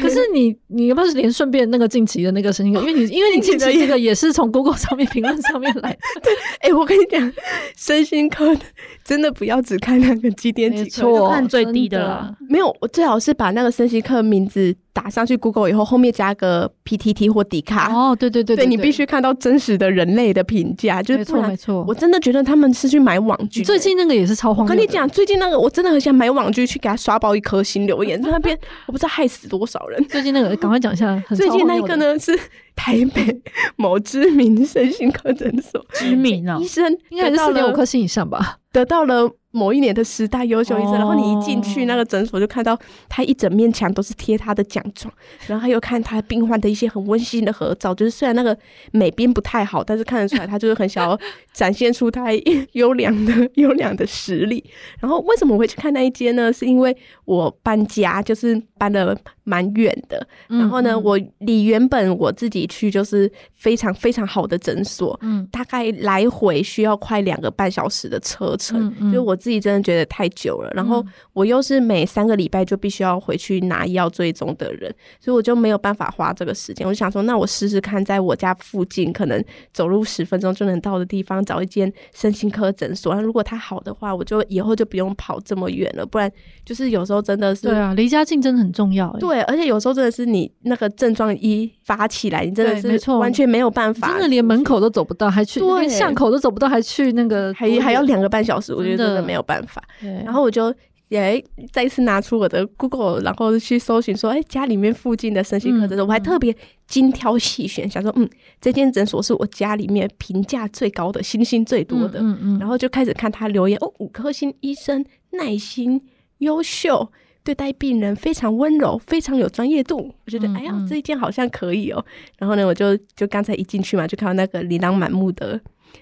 [0.00, 2.80] 可是你，你要不要连顺便那个近期的那个身心科？
[2.86, 5.98] 因为你，因为你近期这个也是从 Google 上面评论上面来的。
[6.22, 7.32] 对，哎、欸，我跟你讲，
[7.76, 8.56] 身心科
[9.04, 12.34] 真的不要只看那个几点几错，看最低的啦。
[12.54, 14.72] 没有，我最好是把那个身心科名字。
[14.94, 17.92] 打上去 Google 以后，后面加个 PTT 或迪卡。
[17.92, 21.84] 哦，对对对，对，对，你必须看到真实的人类的评价，就是错没错。
[21.88, 23.64] 我真的觉得他们是去买网剧。
[23.64, 24.72] 最近那个也是超荒谬。
[24.72, 30.00] 我跟你讲，最近那个我真的很想买网剧去给他刷爆一颗星留言，在那边 我不知道害死多少人。
[30.04, 32.38] 最近那个赶快讲一下，最近那一个呢是
[32.76, 33.40] 台北
[33.76, 39.30] 某知名身心科诊所，知名啊，医生应该是四点五颗星以上吧，得到了。
[39.56, 42.76] 某一年的十大优秀医生，然后你一进去那个诊所，就看到
[43.08, 45.14] 他一整面墙都是贴他的奖状，
[45.46, 48.58] 然后他又看他病患的一些很温馨的合照，就是虽然那个
[48.90, 51.16] 美编不太好，但是看得出来他就是很想要
[51.52, 52.32] 展现出他
[52.72, 54.64] 优良的 优良的实力。
[54.98, 56.52] 然后为什么我会去看那一间呢？
[56.52, 69.34] 是因为我搬家，就是搬了蛮远的，然后呢，我离原本我自己去就是非常非常好的诊所，嗯，大概来回需要快两个半小时的车程，就我。
[69.44, 71.04] 自己真的觉得太久了，然后
[71.34, 76.86] 我又是每三个礼拜就必须要回去拿药追踪的人，所以我就没有办法花这个时间。
[76.86, 83.14] 我就想说，那我试试看，在我家附近可能走路十分钟就能到的地方找一间身心科诊所。
[83.14, 86.06] 那如果它好的话，我就以后就不用跑这么远了。
[86.06, 86.32] 不然
[86.64, 89.12] 就是有时候真的是对啊，离家近真的很重要。
[89.18, 99.82] 对，而且有时候真的是你那个症状一发起来，你真的是完全没有办法，真的连门口都走不到，还去连巷口都走不到，还去那个还还要两个半小时，我觉得真的没有办法。
[100.24, 100.74] 然后我就
[101.08, 106.54] 也再一次拿出我的 Google，然后去搜寻说，哎，家里面附近的身心科诊所，我还特别
[106.88, 108.28] 精挑细选，想说，嗯，
[108.60, 112.18] 这间诊所是我家里面评价最高的，星星最多的。
[112.20, 112.58] 嗯嗯。
[112.58, 116.00] 然后就开始看他留言，哦，五颗星，医生耐心、
[116.38, 117.12] 优秀，
[117.44, 120.12] 对待病人非常温柔，非常有专业度。
[120.24, 122.04] 我觉得，哎呀，这一间好像可以哦。
[122.38, 125.60] 然后呢，我就就刚才一进去嘛，就看到那个琳琅满目的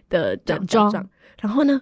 [0.09, 0.91] 的奖状，
[1.41, 1.81] 然后呢。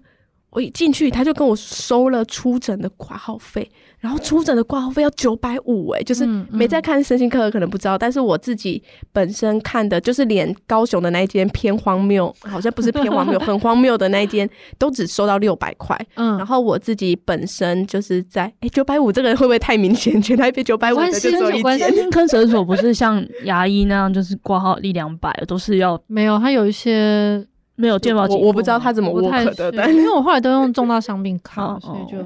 [0.52, 8.82] 我一进去，他就跟我收了出诊的挂号费，然后出诊的挂号费要九百五，哎，就是没在看身心科的可能不知道，但是我自己
[9.12, 15.94] 本身看的，就是连高雄的那一间偏荒谬，好像不是偏荒谬， 很荒谬的那一间，都只收到六百块。
[16.14, 20.20] 嗯，然后我自己本身就是在，哎，九百五这个人会不会太明显？
[20.22, 21.78] 全台北九百五的就走一间。
[21.78, 27.46] 身心科诊所不是像牙医那样，就是挂号一两百，都是要 没有，他有一些。
[27.76, 32.18] 没有健保，我我不知道他怎么 work 的，但因为我后来都用重大伤病卡，所以就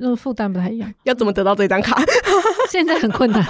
[0.00, 0.92] 那个负担不太一样。
[1.04, 2.00] 要怎么得到这张卡？
[2.70, 3.44] 现在很困难。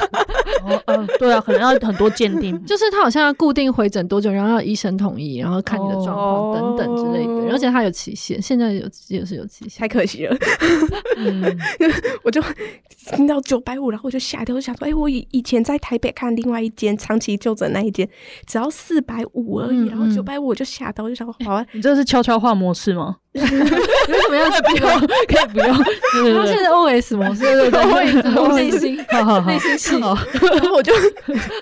[0.86, 10.36] 嗯，对啊，可能要很多鉴定， 就是他好像要固定回诊多久，然后要医生同意，然后看你的状况等等之类的，而且他有期限，现在有也是有期限，太可惜了。
[11.16, 11.58] 嗯，
[12.22, 12.42] 我就
[13.12, 18.08] 听到九百五，然后我就吓掉，我就想说，哎，我以以前在台北看另外一间长期就诊那一间，
[18.46, 23.16] 只要四百五而已，然后九百五我就吓到，我就想说，好啊，你这是悄悄话模式吗？
[23.38, 25.00] 为什么要不用？
[25.28, 25.68] 可以不用。
[26.34, 28.22] 他现在 OS 模式，对对？
[28.22, 29.94] 对，内心好好好，内心戏。
[30.54, 30.92] 然后我就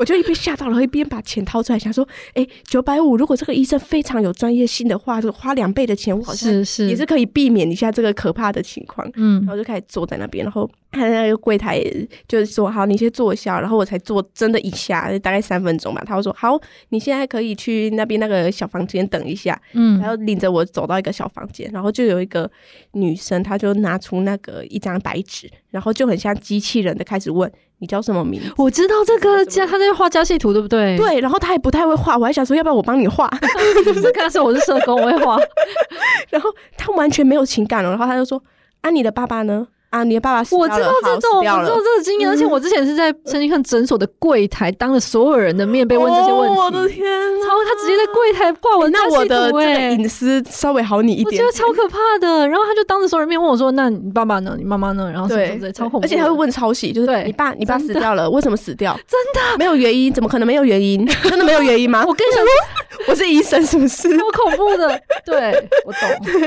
[0.00, 9.08] 我就一边吓到了，一边把钱掏出来，想说，哎，九百五，如果这个医生非常有专业性的话，就花两倍的钱，我好像是也是可以避免一下这个可怕的情况。
[9.14, 11.82] 嗯，然后就开始坐在那边，然后他在那个柜台
[12.28, 16.02] 就是说，好，你先坐一下，然后我才坐真的一下，大概三分钟吧。
[16.06, 16.58] 他会说，好，
[16.90, 19.60] 你现在可以去那边那个小房间等一下。
[19.72, 22.50] 嗯，然后领着我走到一个小房间，然后就有一个
[22.92, 27.50] 女生，她就拿出那个一张白纸，然后就很像机器人的开始问。
[27.78, 28.50] 你叫什么名字？
[28.56, 30.96] 我知道这个家，他在画家系图，对不对？
[30.96, 33.30] 对，然后他也不太会画，我还想说要不要我帮你画？
[33.84, 35.38] 就是刚开始我是社工，我会画。
[36.30, 38.42] 然后他完全没有情感了，然后他就说
[38.80, 40.04] ：“啊，你的爸爸呢？”啊！
[40.04, 46.56] 你的爸爸死我知道这种，我知道这个经验，而且我之前是在身心科诊所的柜台，当着所有人的面被问这些问题。
[46.58, 47.04] 我的天！
[47.06, 49.50] 然后他直接在柜台挂我那我的
[49.92, 52.48] 隐私稍微好你一点，我觉得超可怕的。
[52.48, 54.54] 然后他就当着所有人面问我说：“那你爸爸呢？
[54.58, 58.92] 你妈妈呢？”然后对，超恐怖，而且他会问抄袭，就是你爸你爸死掉了，为什么死掉？
[59.06, 60.12] 真的没有原因？
[60.12, 61.06] 怎么可能没有原因？
[61.22, 62.04] 真的没有原因吗？
[62.06, 62.42] 我跟你说，
[63.08, 64.08] 我是医生，是不是？
[64.18, 66.42] 好恐怖的，对我懂。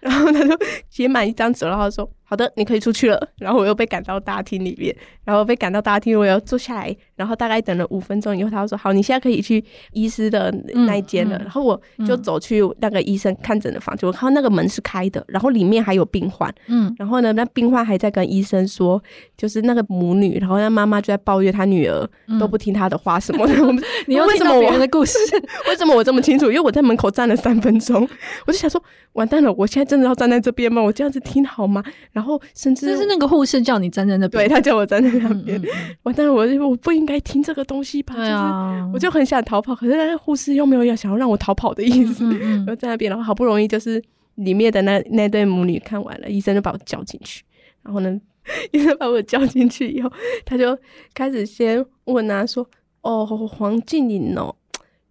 [0.00, 0.58] 然后他就
[0.90, 2.08] 写满一张纸，然后说。
[2.24, 3.28] 好的，你可以出去了。
[3.36, 6.96] 然后我又被赶到大厅里面，然后被赶到大厅，我要坐下来。
[7.16, 10.52] 然后大概等了五分钟以后，他说：“好，你现在可以去医师的
[10.86, 11.36] 那一间了。
[11.38, 16.52] 嗯”然后我就走去那个医生看诊的房间，嗯、我看到那个门是开的，然后里面还有病患。
[16.68, 19.02] 嗯，然后呢，那病患还在跟医生说，
[19.36, 23.54] 就是那个母女，然后那妈妈就在抱怨她女儿都不听她的话什么的。
[23.54, 25.16] 嗯、 你又为什么我的故事？
[25.68, 26.46] 为什么我这么清楚？
[26.46, 28.08] 因为我在门口站了三分钟，
[28.46, 30.82] 我就想说，完蛋了，我现在真的要站在这边吗？
[30.82, 31.82] 我这样子听好吗？
[32.12, 35.60] 然后甚至就是那个护士叫你站在那边，对，他叫我站在那边。
[36.02, 38.14] 完蛋了，我我不应该听这个东西吧。
[38.14, 44.02] 对啊，我就很想逃跑，可是那个护士又没有要想要让我逃跑的意思，嗯嗯、我在那边，然后好不容易就是
[44.36, 47.42] 里面的那那对母女看完了，医生就把我叫进去，
[47.82, 48.20] 然后呢，
[48.72, 50.10] 医生把我叫进去以后，
[50.44, 50.76] 他就
[51.14, 52.68] 开始先问啊，说
[53.02, 54.54] ：“哦，黄静颖哦。”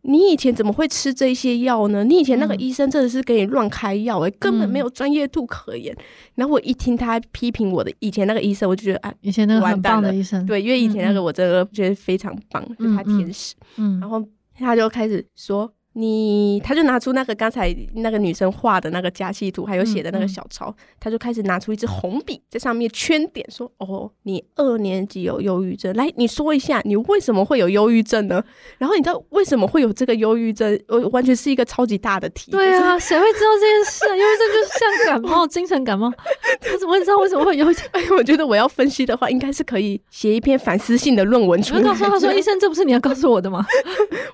[0.04, 2.04] 你以前怎么会吃这些药呢？
[2.04, 5.96] 你以前那个医生真的是给你乱开药根本没有专业度可言。
[6.36, 13.56] 然后我一听他批评我的以前那个医生，我就觉得啊，以前那个很棒的医生，对，因为以前那个我真的觉得非常棒，嗯、就是他天使。
[13.78, 14.24] 嗯，然后
[14.58, 15.72] 他就开始说。
[15.96, 28.44] 你，他就拿出那个刚才那个女生画的那个家系图，还有写的那个小抄，嗯嗯、他就开始拿出一支红笔，在上面圈点，说：“哦，你二年级有忧郁症，来，你说一下，你为什么会有忧郁症呢？
[28.80, 30.80] 然后你知道为什么会有这个忧郁症？
[30.88, 32.50] 我，完全是一个超级大的题。
[32.50, 34.06] 对啊，谁会知道这件事？
[34.08, 37.86] 忧郁症就是像感冒， 精神感冒，我怎么会知道为什么会有忧郁症？
[37.94, 41.84] 哎，我觉得我要分析的话，应该是可以写一篇反思性的论文出来。
[41.84, 43.64] 告诉他说， 医生，这不是你要告诉我的吗？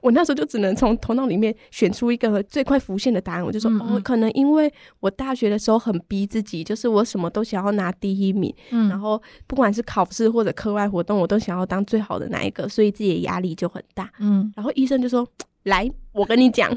[0.02, 2.30] 我那时候就只能从头脑里面选出一个。
[2.44, 14.12] 最快浮现的答案，我就说，嗯嗯、哦，可能因为我大学的时候很逼自己，就是我什么都想要拿第一名，嗯、然后不管是考试或者课外活动，我都想要当最好的那一个，所以自己的压力就很大。
[14.20, 15.28] 嗯，然后医生就说
[15.64, 16.76] ：“来，我跟你讲，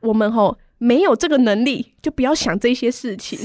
[0.00, 3.38] 我们吼没有这个能力，就不要想这些事情。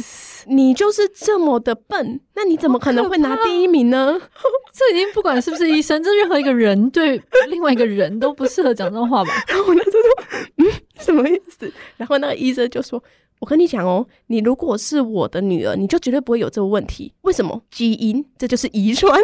[0.48, 4.20] 你就是这么的笨，那你怎么可能会拿第一名呢？
[4.74, 10.10] 这已经不管是不是医生，这任何一个人对另外一个人都不适合讲这种话吧？” 然后我那时候说
[10.58, 10.66] ：“嗯。”
[11.02, 11.72] 什么意思？
[11.98, 13.04] 然后那个医生就说
[13.40, 17.12] ：“我跟你讲哦，你如果是我的女儿，你就绝对不会有这个问题。
[17.22, 17.60] 为什么？
[17.72, 19.20] 基因，这就是遗传。”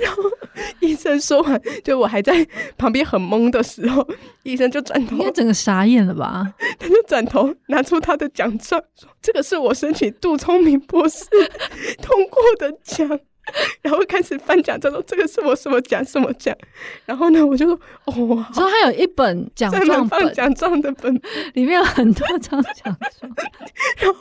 [0.00, 0.22] 然后
[0.80, 4.06] 医生说完，就我还在旁边很懵的时候，
[4.42, 6.54] 医生就转头，应该整个傻眼了吧？
[6.78, 11.24] 他就转头拿出他的奖状，说：“这个是我申请杜聪明博士
[12.02, 13.20] 通过的奖。”
[13.82, 16.56] 然后开始翻奖状，说这个是我什么奖什么奖。
[17.04, 21.14] 然后呢，我就说哦，然后还有一本奖状本，奖状的本
[21.54, 22.96] 里面有很多张奖状。
[23.98, 24.20] 然后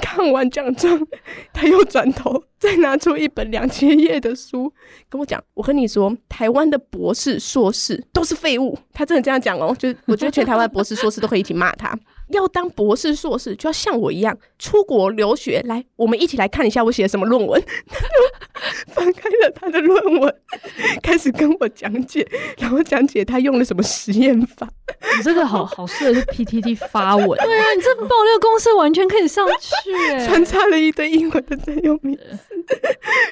[0.00, 1.06] 看完奖状，
[1.52, 4.72] 他又转头再拿出一本两千页的书，
[5.08, 11.98] 跟我讲：“我跟你说，台湾的博士、硕士都是废物。”他真的这样讲哦，就我觉得全台湾博士、硕士都可以一起骂他。
[12.28, 15.62] 要当博士、硕士，就要像我一样出国留学。
[15.64, 17.62] 来，我们一起来看一下我写的什么论文。
[17.86, 17.96] 他
[18.92, 20.34] 翻开了他的论文，
[21.02, 22.26] 开始跟我讲解，
[22.58, 24.68] 然后讲解他用了什么实验法。
[25.16, 27.28] 你这个好好适合是 PTT 发文。
[27.28, 32.64] 对啊，你这爆料公式完全可以上去， 欸，穿插了一堆英文的专用名词，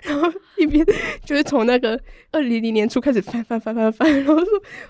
[0.08, 0.84] 然后一边
[1.24, 1.98] 就是从那个
[2.30, 4.46] 二零零年初开始翻翻翻翻翻，然后说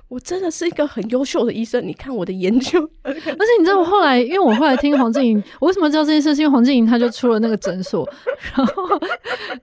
[0.08, 1.86] 我真的是一个很优秀的医生。
[1.86, 3.84] 你看我的研究， 而且你知道我。
[3.84, 6.34] 后来，因为我后来听黄静莹，我为什么知道这件事？
[6.34, 8.08] 是因为黄静莹她就出了那个诊所，
[8.56, 8.82] 然后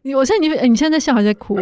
[0.04, 1.56] 你，我现在你，欸、你现在在笑还在哭？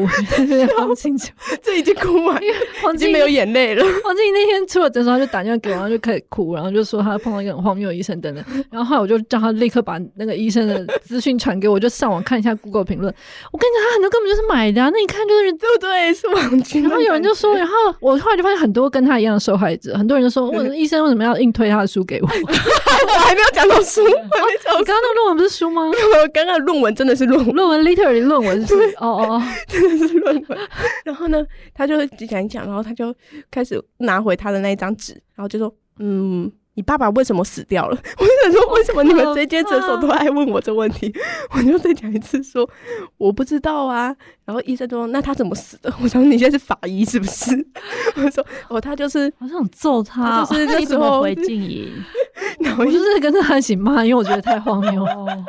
[0.78, 1.20] 黄静莹
[1.64, 3.84] 这已经哭完，因为黄静莹没有眼泪了。
[4.04, 8.44] 黄静莹那天出了诊所，他就打电话给我，然后就开始哭，然后就说他碰到一个很荒谬的医生等等。
[8.72, 13.14] 然后后来我就叫他立刻把那个医生的资讯传给我，就上网看一下 Google 评论。
[13.52, 16.14] 我跟你讲，他很多根本就就是买的啊，那一看就是对不对？
[16.14, 16.84] 是网军。
[16.84, 22.28] 然后有人就说，然后我后来就发现很多跟他一样的受害者，很多人就说，我医生为什么要硬推他的书给我？
[22.30, 24.76] 我还没有讲到书， 我还没讲。
[24.76, 25.82] 刚刚那个论文不是书吗？
[25.82, 30.60] 我刚刚论文真的是论文，论文 literally 论文是哦哦，真的是论文。
[31.04, 33.12] 然后呢，他就讲一讲，然后他就
[33.50, 36.52] 开始拿回他的那一张纸，然后就说，嗯。
[36.80, 37.98] 你爸爸为什么死掉了？
[38.18, 41.14] 我想说，为什么你们这间诊所都爱问我这问题？
[41.52, 42.72] 我就再讲一次说，说
[43.18, 44.16] 我不知道啊。
[44.46, 45.94] 然后医生说，那他怎么死的？
[46.02, 47.52] 我想说你现在是法医是不是？
[48.16, 51.92] 我说哦，他就是，好想揍他，就是那时候回静怡，
[52.78, 55.46] 我就是跟着他一起骂，因为我觉得太荒谬了。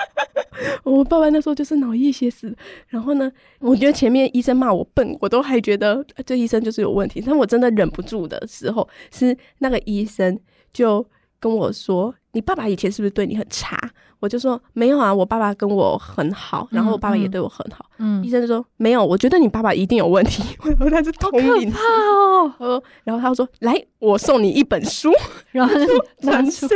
[0.82, 2.52] 我爸爸那时候就是脑溢血死。
[2.88, 7.22] 然后呢，我觉得前面医生骂我笨，我都还觉得这医生就是有问题。
[7.24, 10.36] 但我真的忍不住的时候，是那个医生
[10.72, 11.06] 就。
[11.40, 13.76] 跟我说，你爸爸以前是不是对你很差？
[14.20, 17.86] 我就说没有啊，我爸爸跟我很好，然后我爸爸也对我很好。
[17.98, 20.42] 嗯，医生就说没有，我觉得你爸爸一定有问题。
[20.62, 21.72] 我说他是通灵，
[22.58, 22.82] 哦。
[23.04, 25.10] 然后他说来，我送你一本书，
[25.50, 25.74] 然后
[26.20, 26.68] 男生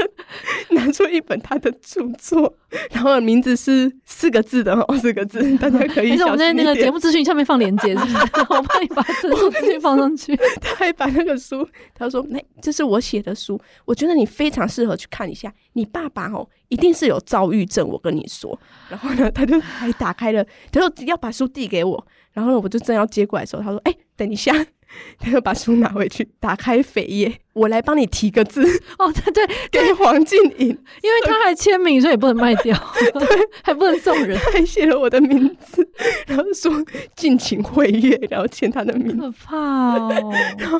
[0.70, 2.54] 拿出一本他的著作，
[2.90, 6.10] 然后名字是四个字的哦，四个字，大家可以。
[6.10, 8.16] 但是我们在那个节目资讯下面放链接，是不是？
[8.50, 10.36] 我帮你把这书资讯放上去。
[10.60, 15.52] 他还把那个书，他说那这是我写的书，我觉得你非常适合去看一下。
[15.72, 18.58] 你爸爸哦，一定是有躁郁症，我跟你说。
[18.88, 22.06] 然后呢，他就还 打开了，他说要把书递给我。
[22.32, 24.52] 然后呢，我就正要接过来的时候，他说：“哎、欸，等一下。
[25.18, 27.40] ”他就把书拿回去，打开扉页。
[27.54, 28.62] 我来帮你提个字。
[28.98, 32.76] 哦，对对，给黄静颖，因为他还签名，所以也不能卖掉，
[33.18, 33.28] 对，
[33.62, 35.86] 还不能送人，他还写了我的名字，
[36.26, 36.72] 然后说
[37.16, 40.32] 敬请会阅，然后签他的名字，可怕哦。
[40.58, 40.78] 然后，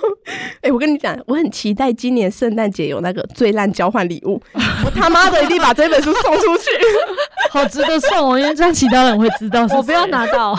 [0.61, 4.41] 哎、欸，我跟你讲，我很期待今年圣诞节有那个最烂交换礼物，
[4.85, 6.71] 我他妈的一定把这本书送出去，
[7.51, 10.59] 好值得送哦，因为这样其他人会知道，我不要拿到。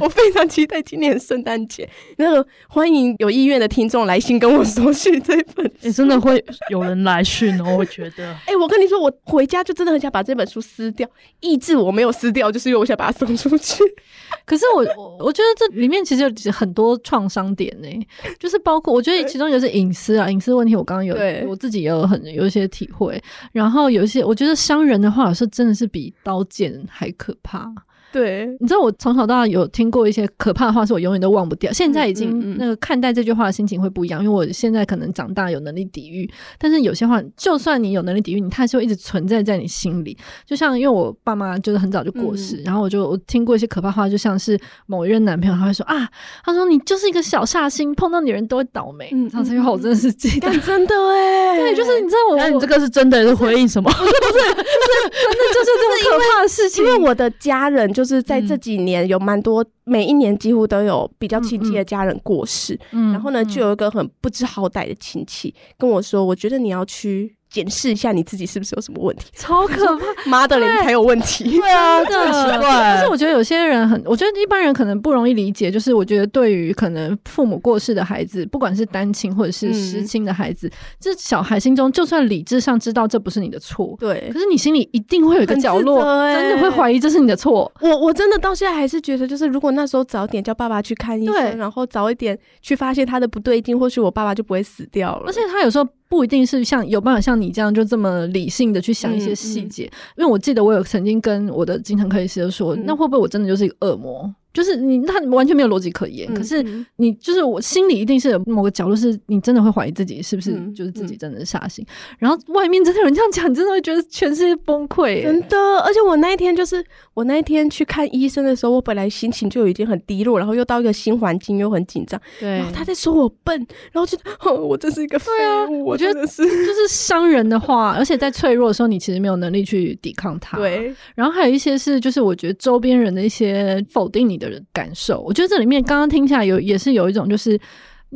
[0.00, 4.85] 我非常期待今年圣诞节，那个欢迎有意愿的听众来信跟我说。
[4.92, 7.76] 去这本，你、 欸、真的会有人来讯哦？
[7.78, 11.08] 我觉得，哎、 欸，我跟你说，我回家就真的很想把这本书撕掉，
[11.40, 13.82] 意志我没有撕掉，就是因为我想把它送出去。
[14.44, 18.06] 可是我，我我觉得这里面其实有很多创伤点呢、欸，
[18.38, 21.16] 就是包括我觉得其中一个是隐私啊，隐私问题，我刚刚有
[21.48, 23.22] 我自己也有很有一些体会。
[23.52, 27.72] 然后有一些，我觉得伤人的话，有时候真的是比刀剑还可怕。
[28.16, 31.70] 对，你知道我从小到大有听过一些可怕的话，是我永远都忘不掉。
[31.70, 36.26] 现在已经那个看待这句话的心情会不一样，因为我现在可能长大有能力抵御，
[36.58, 40.16] 但是有些话，就算你有能力抵御，你它还是会一直存在在你心里。
[40.46, 46.08] 就像因为我爸妈就是很早就过世，嗯、然后我就我听过一些可怕话，就像是某一任男朋友他会说啊，
[46.42, 49.10] 他说你就是一个小煞星，碰到女人都会倒霉。
[49.12, 53.90] 嗯，然后这句话我真的是记得，真的哎， 对，就是你知道我，那你这个是真的是回应什么？
[53.90, 58.05] 不是不是，真的就是这么 可怕的事情，因为我的家人就。
[58.06, 69.30] 就是在这几年有蛮多，每一年几乎都有比较亲戚的家人过世，嗯嗯、然后呢，就有一个很不知好歹的亲戚跟我说：“我觉得你要去。”检视一下你自己是不是有什么问题？
[69.32, 71.58] 超可怕， 妈的脸才有问题。
[71.58, 72.68] 对啊，这很奇怪。
[72.68, 75.70] 但是我觉得有些人很，我觉得一般人可能不容易理解。
[75.70, 86.02] 就是我觉得对于可能父母过世的孩子，不管是单亲或者是失亲的孩子，这、嗯、小孩心中就算理智上知道这不是你的错，对，可是你心里一定会有一个角落，
[86.34, 87.72] 真的会怀疑这是你的错。
[87.80, 95.24] 我我真的到现在还是觉得，就是如果那时候早点叫爸爸去看医生，然后早一点去发现他的不对劲，或许我爸爸就不会死掉了。
[95.26, 95.88] 而且他有时候。
[96.08, 104.32] 不一定是像有办法像你这样就这么理性的去想一些细节，嗯嗯、因为我记得我有曾经跟我的精神科医师说，嗯、那会不会我真的就是一个恶魔？
[104.56, 106.26] 就是你，他完全没有逻辑可言。
[106.32, 106.64] 嗯、可是
[106.96, 111.84] 你就是我心里一定是有某个角落，是你真的会怀疑自己是不是就是自己真的是煞星。
[111.84, 115.22] 嗯嗯、然后外面真的有人这样讲，你真的会觉得全世界崩溃。
[115.22, 116.82] 真的，而且我那一天就是
[117.12, 122.18] 我那一天去看医生的时候，我本来心情就已经很低落，然后又到一个新环境又很紧张。
[122.40, 122.48] 对。
[122.48, 123.54] 然后他在说我笨，
[123.92, 125.30] 然后就哦，我真是一个废
[125.68, 125.84] 物。
[125.84, 130.56] 我觉得是就是伤人的话， 而且在脆弱的时候，你其实没有能力去抵抗它。
[130.56, 130.94] 对。
[131.14, 134.45] 然后还有一些是，就是我觉得周边人的一些否定你的。
[134.72, 137.58] 感受，我觉得这里面刚刚听起来有也是有一种就是。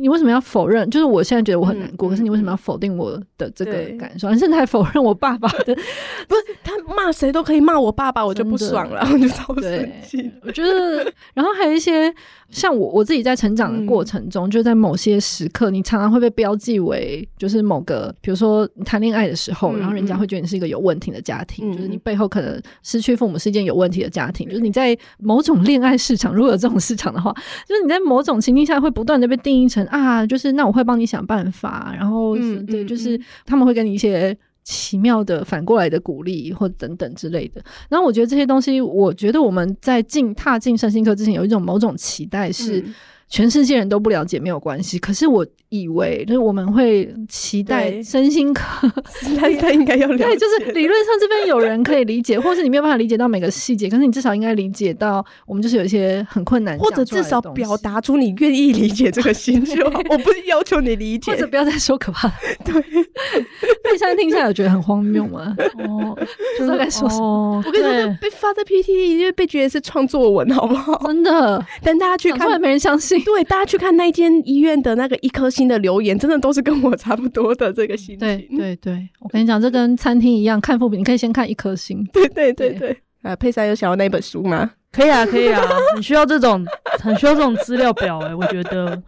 [0.01, 0.89] 你为什么要否认？
[0.89, 4.31] 就是我现在觉得我很难过，嗯、可是你为什么要否定我的这个感受？
[4.31, 5.75] 你甚至还否认我爸爸的，
[6.27, 10.31] 不是他骂谁都可以骂我爸爸，我就不爽了，我就超生气。
[10.41, 12.11] 我觉得，然后还有一些
[12.49, 27.31] 像我我自己在成长的过程中，嗯、就在某些时刻，你常常会被标记为就是某个，比如说谈恋爱的时候，嗯、然后人家会觉得你是一个有问题的家庭，嗯、就是你背后可能失去父母是一件有问题的家庭，嗯、就是你在某种恋爱市场，如果有这种市场的话，
[27.67, 29.85] 就是你在某种情境下会不断的被定义成。
[29.91, 37.61] 啊，就是那我会帮你想办法，然后、嗯、对，就是他们会给你一些奇妙的反过来的鼓励或等等之类的。
[37.89, 42.79] 然后我觉得这些东西，我觉得我们在进踏进身心科之前，有一种某种期待是。
[42.79, 42.93] 嗯
[43.31, 48.89] 全世界人都不了解没有关系，可是我以为就是我们会期待身心科，
[49.39, 60.01] 他他应该要了解，对，就是理论上这边有人可以理解，或是你没有办法理解到每个细节，可是你至少应该理解到我们就是有一些很困难，或者至少表达出你愿意理解这个心就好。
[60.09, 62.33] 我不是要求你理解，或者不要再说可怕的。
[62.65, 65.55] 对，被现在听下来有觉得很荒谬吗？
[65.87, 66.13] 哦，
[66.57, 67.23] 不知道该说什么。
[67.23, 71.01] 哦、 我跟你说，被发在 PTT 因为被觉得是创作文，好不好？
[71.07, 73.20] 真的，但大家去看，没人相信。
[73.23, 78.19] 对，大家去看那间医院的那个一颗星的留言，真的都是跟我差不多的这个心情。
[78.19, 82.03] 对对对，我跟你讲，这跟餐厅一样，看副评，你可以先看一颗星。
[82.13, 82.97] 对对对对。
[83.21, 84.71] 啊，佩珊有想要那本书吗？
[84.91, 85.61] 可以啊，可以啊，
[85.93, 86.65] 很需要这种，
[86.99, 89.01] 很需要这种资料表哎、欸，我觉得。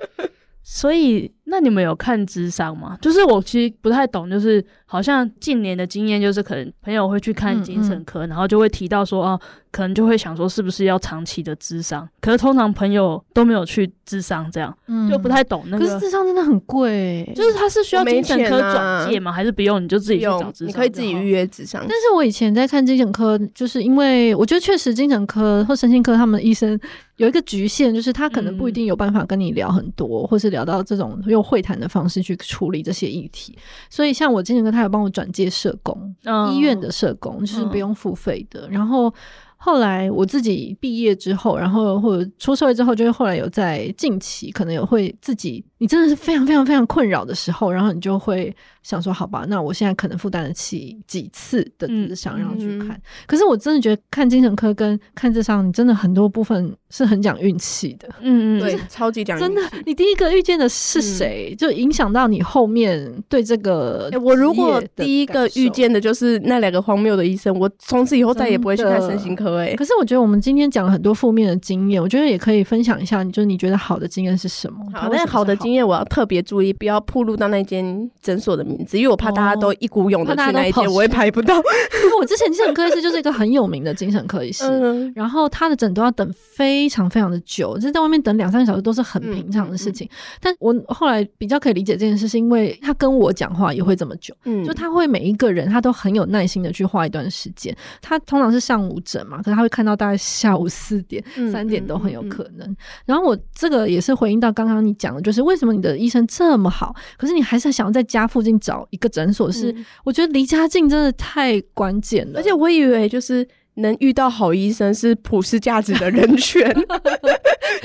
[0.65, 2.97] 所以，那你们有看智商吗？
[3.01, 9.39] 就是我其实不太懂，就是好像近年的经验，就是可能朋友会去看精神科，嗯嗯，然后就会提到说，哦，
[9.71, 12.07] 可能就会想说，是不是要长期的智商？
[12.21, 15.85] 可是通常朋友都没有去智商，这样、嗯、就不太懂那个。
[15.85, 19.31] 可是智商真的很贵，就是他是需要精神科转介吗？
[19.31, 19.83] 还是不用？
[19.83, 20.67] 你就自己去找智商？
[20.67, 21.81] 你可以自己预约智商。
[21.81, 26.79] 但是我以前在看精神科，就是因为我觉得确实精神科或神经科他们的医生。
[27.17, 33.57] 有一个局限，就是他可能不一定有办法跟你聊很多，嗯、或是聊到这种用会谈的方式去处理这些议题。
[33.89, 38.61] 所以，像我今年跟，他有帮我转介社工，哦、医院的社工就是不用付费的。
[38.61, 39.13] 哦、然后
[39.57, 48.55] 后来我自己毕业之后，然后或者出社会之后，就是后来有在近期可能有会自己，你真的是非常非常非常困扰的时候，然后你就会。
[48.83, 52.89] 想说好吧，那我现在可能负担得起几次的智商，然后去看。
[52.89, 58.09] 嗯嗯、可是我真的觉得看精神科跟看智商，你真的很多部分是很讲运气的。
[58.19, 59.47] 嗯嗯，对，超级讲运气。
[59.47, 64.17] 真的，你第一个遇见的是谁，嗯、就影响到你后面对这个、欸。
[64.17, 69.59] 我如果第一个遇见的就是那两个荒谬的医生，我从此以后再也不会去看身心科。
[69.59, 74.79] 哎，可是我觉得我们今天讲了很多负面的经验，我觉得也可以分享一下，就是你觉得好的经验是什么？
[74.93, 81.55] 好，那好的经验我要特别注意，不要暴露到那间诊所的名字，因为我怕大家都一股涌的去那一间，我也排不到。
[81.55, 90.07] 因为我之前精神科医师就是一个很有名的精神科医师，嗯、然后他的诊都要等非常非常的久，就是在外面等两三个小时都是很平常的事情。
[90.07, 97.75] 嗯嗯、但我后来比较可以理解这件事，是因为他跟我讲话也会这么久，嗯，就他会每一个人他都很有耐心的去花一段时间。
[98.01, 102.75] 他通常是上午诊嘛，可是他会看到大概下午四点、三、嗯、点都很有可能。
[103.05, 109.51] 然后我这个也是回应到刚刚你讲的，就是为什么你的医生这么好，可是你还是想要在家附近找一个诊所？
[109.51, 113.47] 是，我觉得离家近真的太关键了，而且我以为就是。
[113.75, 116.71] 能遇到好医生是普世价值的人权，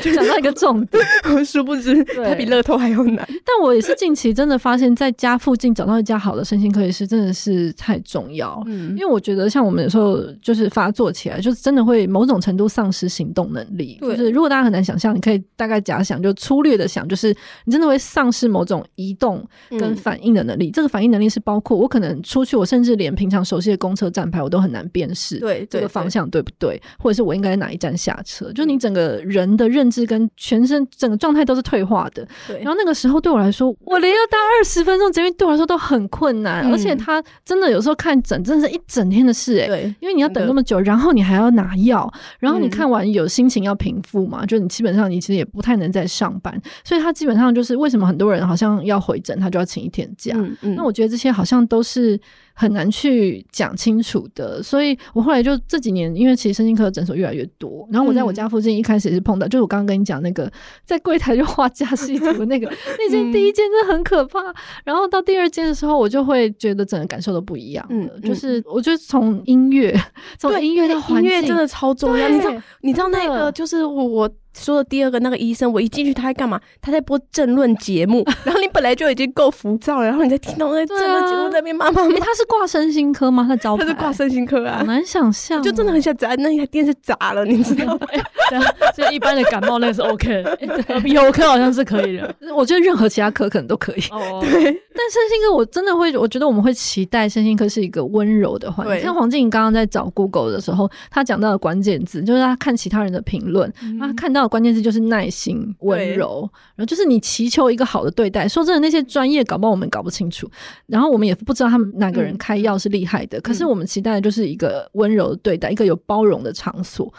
[0.02, 1.02] 就 讲到一个重点，
[1.44, 3.26] 殊不知它比乐透还要难。
[3.26, 8.62] 但我也是近期真的发现，在家附近找到一家好的身心科医师真的是太重要。
[8.66, 13.96] 嗯，因为我觉得像我们有时候就是发作起来，就是真的会某种程度丧失行动能力。
[14.00, 17.34] 对就是如果大家很难想象，你可以大概假想，就粗略的想，就是
[17.64, 20.68] 你真的会丧失某种移动跟反应的能力。
[20.68, 25.38] 嗯、这个反应能力是包括我可能出去，我甚至连平常熟悉的公车站牌我都很难辨识。
[25.38, 25.66] 对。
[25.70, 26.80] 对这个方向对不对？
[26.98, 28.52] 或者是我应该在哪一站下车？
[28.52, 32.26] 就你整个人的认知跟全身整个状态都是退化的。
[32.46, 32.58] 对。
[32.58, 39.68] 然后那个时候对我来说，我连要搭二十分钟捷运对我来说都很困难，嗯、而且他真的有时候看诊真的是一整天的事哎、欸。
[39.68, 39.94] 对。
[40.00, 44.40] 因为你要等那么久，然后你还要拿药，然后你看完有心情要平复嘛？
[44.42, 50.32] 嗯、就你基本上你其实也不太能再上班，所以他基本上就是为什么很多人好像要回诊，他就要请一天假。
[50.36, 50.74] 嗯嗯。
[50.74, 52.18] 那我觉得这些好像都是。
[52.60, 60.50] 很难去讲清楚的，所以我后来就这几年，因为其实身心科诊所越来越多，然后我在我家附近一开始也是碰到，嗯、就是我刚刚跟你讲那个
[60.84, 62.66] 在柜台就画家系图的那个，
[62.98, 64.54] 那间第一间真的很可怕，嗯、
[64.86, 69.96] 然后到第二间的时候，我就会觉得整个感受都不一样了，嗯，就是我觉得从音乐，
[70.36, 74.28] 从音乐到环境，音乐真的超重要，你知道，你知道那个就是我。
[74.62, 76.60] 说的第二个那个医生，我一进去他在干嘛？
[76.80, 78.24] 他在播政论节目。
[78.44, 82.18] 然后你本来就已经够浮躁了，然后你再听到那政论节目在那边骂骂骂。
[82.18, 83.44] 他是挂身心科吗？
[83.48, 83.84] 他招牌？
[83.84, 88.06] 他是挂身心科啊，好难想象，就真的很想砸那台电视砸了，你知道吗？
[88.94, 90.42] 就一般的感冒那个是 OK，
[90.88, 92.34] 耳鼻喉科好像是可以的。
[92.54, 94.00] 我觉得任何其他科可能都可以。
[94.10, 94.64] 哦， 对。
[94.98, 99.00] 但身心科我真的会，我觉得我们会期待身心科是一个温柔的环境。
[99.00, 105.28] 像黄静莹刚刚在找 Google 的时候，他讲到的关键字就是他看其他人的评论，他看到的关键字就是耐。
[105.28, 108.48] 心温柔，然后就是你祈求一个好的对待。
[108.48, 110.50] 说真的，那些专业搞不好我们搞不清楚，
[110.86, 113.38] 然后我们也不知道他们哪个人开药是厉害的。
[113.38, 117.12] 嗯、可是我们期待的就是一个温柔的对待，嗯、一个有包容的场所。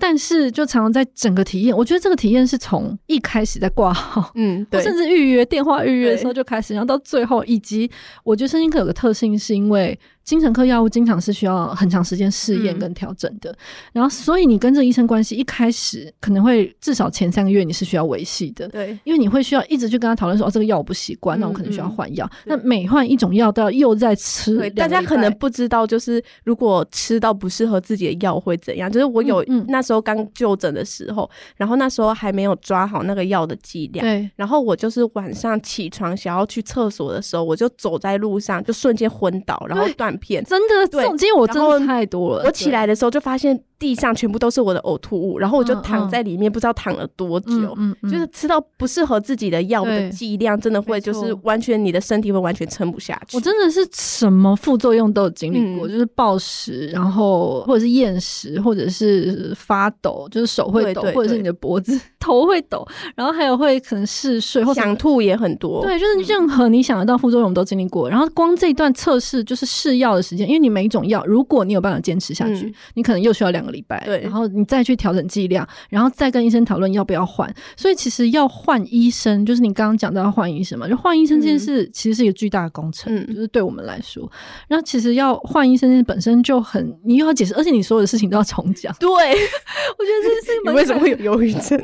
[0.00, 7.90] 但是就常常在整个体验，我觉得这个体验是从一开始在挂号，嗯， 对，甚至预约电话预约的时候就开始，然后到最后，以及
[8.24, 9.98] 我觉得身心科有个特性，是因为。
[10.24, 13.56] 精神科药物经常是需要很长时间试验跟调整的，嗯、
[13.94, 22.30] 然后所以你跟这个医生关系一开始可能会至少前三个月你是需要维系的，对，因为你会需要一直去跟他讨论说哦，这个药我不习惯，那我可能需要换药。
[22.44, 28.90] 那、每换一种药都要又在吃，对，大家可能不知道，就是如果吃到不适合自己的药会怎样。
[28.90, 40.11] 就是我有、那时候刚就诊的时候，然后那时候还没有抓好那个药的剂量，对，然后我就是晚上起床想要去厕所的时候，我就走在路上就瞬间昏倒，然后断。
[40.18, 42.44] 片真的，这种经验我真的太多了。
[42.44, 43.62] 我起来的时候就发现。
[43.82, 47.74] 地上全部都是我的呕吐物，然后我就躺在里面，不知道躺了多久。
[47.76, 53.36] 嗯嗯，就是吃到不适合自己的药的剂量，真的会就是完全你的身体会完全撑不下去。
[53.36, 65.82] 我真的是什么副作用都有经历过，就是暴食，然后或者是厌食，或者是发抖，就是手会抖，或者是你的脖子、头会抖，然后还有会可能嗜睡或想吐也很多。
[65.82, 68.08] 对，就是任何你想得到副作用都经历过。
[68.08, 73.71] 然后光这一段测试就是试药的时间，因为你每一种药，如果你有办法坚持下去，你可能又需要两个。
[73.72, 77.52] 礼拜，对，然后你再去调整剂量，然后再跟医生讨论要不要换。
[77.76, 84.30] 所以其实要换医生，就是你刚刚讲到要换医生嘛，就换医生这件事其实是一个巨大的工程，嗯、就是对我们来说。
[84.68, 88.94] 然后其实要换医生本身就很，你又要解释，而且你所有的事情都要重讲。
[89.00, 91.82] 对， 我觉得这是 你为什么会有忧郁症？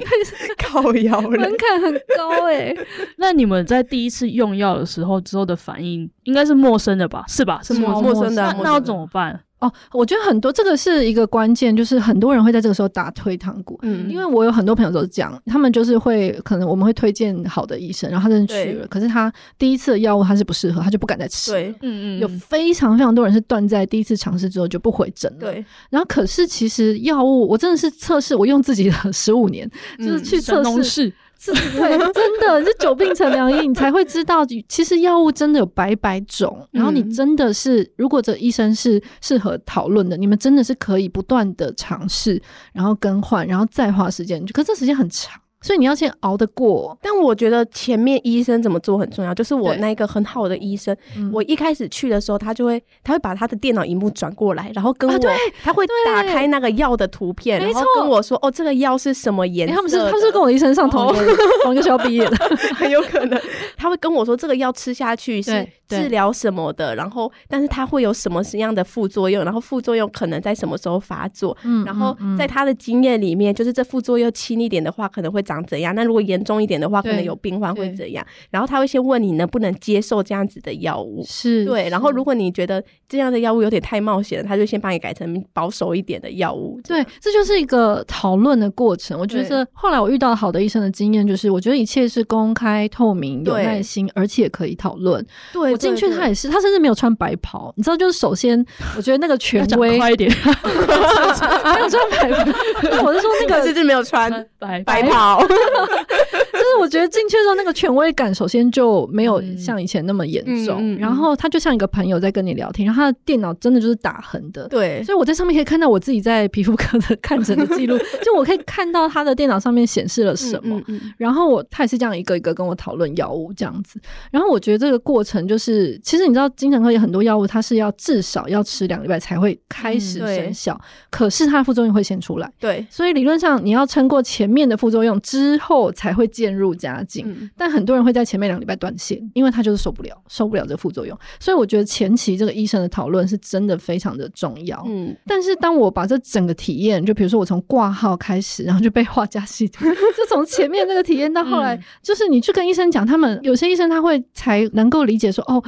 [0.59, 2.87] 靠药了，门槛很高哎、欸。
[3.17, 7.25] 那你们在第一次用药的时候之后的反应应该是陌生的吧？
[7.29, 7.61] 是吧？
[7.63, 8.43] 是陌陌生的。
[8.43, 9.41] 那那要怎么办？
[9.61, 13.79] 哦，我觉得很多这个是一个关键，就是很多人会在这个时候打退堂鼓。
[13.83, 21.51] 嗯，因为我有很多朋友都是这样，他们就是会可能我们会推荐好的医生，然后他真的去了，可是他第一次的药物他是不适合，他就不敢再吃。
[21.51, 25.39] 对，嗯嗯，有非常非常多人是断在第一次尝试之后就不回诊了。
[25.41, 31.13] 对，然后可是其实药物我真的是测试，我用自己的十五年，就是去测试。
[31.41, 36.69] 是，对，真的是久病成良医，你才会知道，其实药物真的有百百种。
[36.73, 44.45] 然后你真的是，如果这医生是适合讨论的，你们真的是可以不断的尝试，然后更换，然后再花时间。
[44.47, 45.41] 可这时间很长。
[45.61, 49.35] 所以你要先熬得过，但我觉得前面医生怎么做很重要。
[49.35, 50.97] 就是我那个很好的医生，
[51.33, 55.19] 我一开始去的时候，他就会他会把他的电脑荧幕转过来，然后跟我，
[55.63, 62.37] 他会打开那个药的图片，然后跟我说：“哦，这个药是什么颜色？”他们是他是跟我医生上同一个 同一个学校毕业的，
[62.77, 63.41] 很 有可能。
[63.77, 71.57] 他会跟我说这个药吃下去是治疗什么的，然后但是它会有什么什么样的副作用，然后副作用可能在什么时候发作。
[71.85, 75.95] 然后在他的经验里面，就是这副作用轻一点的话，可能会长怎样？
[75.95, 78.25] 那如果严重一点的话，可能有病患会怎样？
[78.51, 81.89] 然后他会先问你能不能接受这样子的药物，是对。
[81.89, 86.79] 然后如果你觉得这样的药物有点太冒险了，他就先帮你改成保守一点的药物。
[86.87, 89.19] 对，这就是一个讨论的过程。
[89.19, 95.25] 我觉得后来我遇到好的医生的经验就是，我觉得一切是公开透明、有耐心，而且可以讨论。
[95.53, 97.73] 对，我进去他也是，他甚至没有穿白袍。
[97.77, 98.63] 你知道，就是首先
[98.97, 102.53] 我觉得那个 权威快一点， 没有穿白袍。
[103.05, 105.38] 我是说那个甚至没有穿白白袍。
[106.53, 110.97] 就是我觉得进去的时候，那个权威感首先就没有像以前那么严重。
[110.99, 114.67] 然后他就像一个朋友在跟你聊天，然后他的电脑真的就是打横的。
[114.69, 120.77] 对，所以我在上面可以看到我自己在皮肤科的看诊的记录， 就我可以看到他的电脑上面显示了什么。
[120.79, 124.01] 嗯嗯嗯、然后我他也是这样一个一个跟我讨论药物这样子。
[124.31, 132.51] 然后我觉得这个过程就是，其实你知道，精神科有很多药物，它是要至少要吃两个礼拜才会开始生效，嗯、可是它的副作用会先出来。
[132.59, 141.19] 对，所以理论上你要撑过前面的副作用之后才会渐入佳境，嗯、但很多人会在前面两个礼拜断线，因为他就是受不了，受不了这个副作用。
[141.39, 144.83] 所以我觉得前期这个医生的讨论是真的非常的重要。
[144.89, 155.63] 嗯，但是当我把这整个体验，就比如说我从挂号开始，然后就被画家系统， 就从前面那个体验到后来，嗯、就是你去跟医生讲，他们有些医生他会才能够理解说，哦。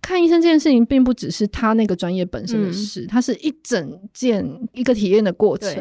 [0.00, 5.74] 看医生这件事情，并不只是他那个专业本身的事，嗯、它是一整件一个体验的过程。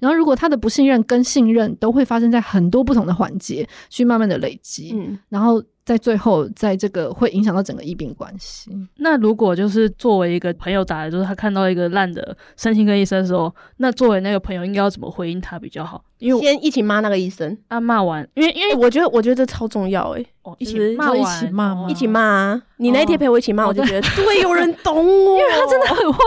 [0.00, 5.62] 然后，如果他的不信任跟信任都会发生在很多不同的环节，去慢慢的累积，嗯、然后。
[5.84, 8.70] 在最后，在这个会影响到整个医病关系。
[8.96, 16.02] 那如果就是作为一个朋友打来，就是他看到一个烂的身心科医生的时候，那作为那个朋友应该要怎么回应他比较好？
[16.24, 22.62] 因为先一起骂那个医生，啊骂完，因为因为我觉得我觉得这超重要哎，哦，一起骂，一起骂，一起骂啊！
[22.78, 26.20] 你那一天陪我一起骂，我就觉得对，有人懂我，因为他真的很很荒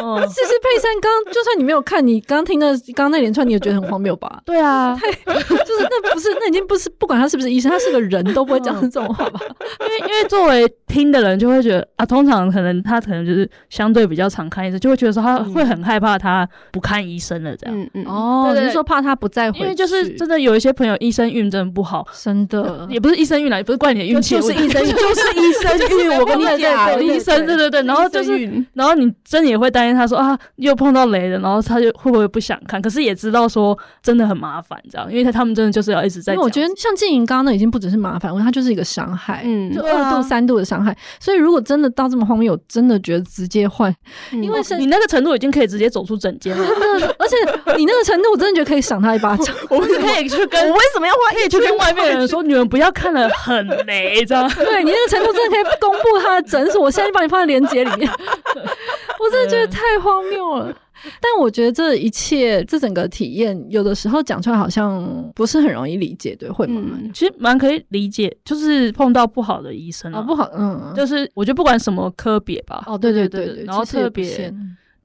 [0.00, 0.24] 谬啊！
[0.28, 4.40] 其实佩珊刚，就算你没有看，你刚听的刚刚那连串，你也觉得很荒谬吧？
[4.44, 9.40] 对啊，太就是那不是那已经不是不管他是不是医生，他是个人都不会讲这种话吧？
[9.80, 17.76] 因为因为作为听的人就会觉得啊，通常可能他可能就是相对比较常看医生，就会觉得说他会很害怕他不看医生了这样。
[17.78, 19.62] 嗯嗯哦，你是说怕他不再回去？
[19.62, 26.18] 因为就是真的有一些朋友医生运真的不好，真的 也不是医生运来，也不是怪你的运气，就是医生 就是医生运。
[26.18, 28.32] 我跟你讲，医生对对对，然后就是
[28.74, 32.82] 然后你真的也会担心他说啊，又碰到雷了，然后他就会不会不想看？
[32.82, 36.32] 可是也知道说真的很麻烦，这样，因为他他们真的就是要一直在。
[36.32, 40.96] 因为我觉得像静莹刚刚那已经不只是麻烦，他就是一个伤害，嗯，就二度三度的伤害。
[41.20, 43.94] 所以如果真的到这么荒谬，我真的觉得直接换，
[44.32, 46.64] 因为是你那个程度已经可以直接走出整间了，
[47.18, 47.36] 而且
[47.76, 49.54] 你那个程度，我真的觉得可以赏他一巴掌。
[49.68, 51.34] 我们可以去跟我为什么要换？
[51.34, 54.48] 可以去跟外面的人说，你们不要看了很雷，这样。
[54.54, 56.80] 对你那个程度，真的可以公布他的诊所。
[56.80, 58.08] 我现在就把你放在链接里面。
[59.20, 60.74] 我真的觉得太荒谬了。
[61.18, 65.02] 但我觉得这一切，这整个体验，有的时候讲出来好像
[65.34, 66.50] 不是很容易理解，对？
[66.50, 66.82] 会吗？
[67.02, 74.52] 嗯、其实蛮可以理解，就是碰到不好的医生啊，哦、不好，嗯，就是我觉得不管什么科别吧，哦，对对对对，然后特别。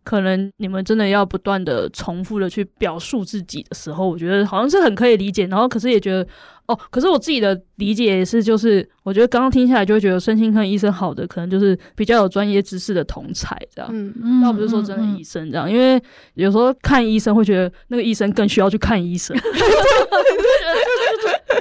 [0.05, 5.45] 可能你们真的要不断的重复的去表述自己的时候，我觉得好像是很可以理解。
[5.47, 6.25] 然后可是也觉得
[6.67, 13.89] 哦，可是我自己的理解也是，就是我觉得刚刚听下来就会觉得身心科医生好的可能就是比较有专业知识的同侪这样。
[13.93, 14.11] 嗯。
[14.21, 16.01] 嗯，倒不是说真的医生这样，因为
[16.33, 19.37] 有时候看医生会觉得那个医生更需要去看医生。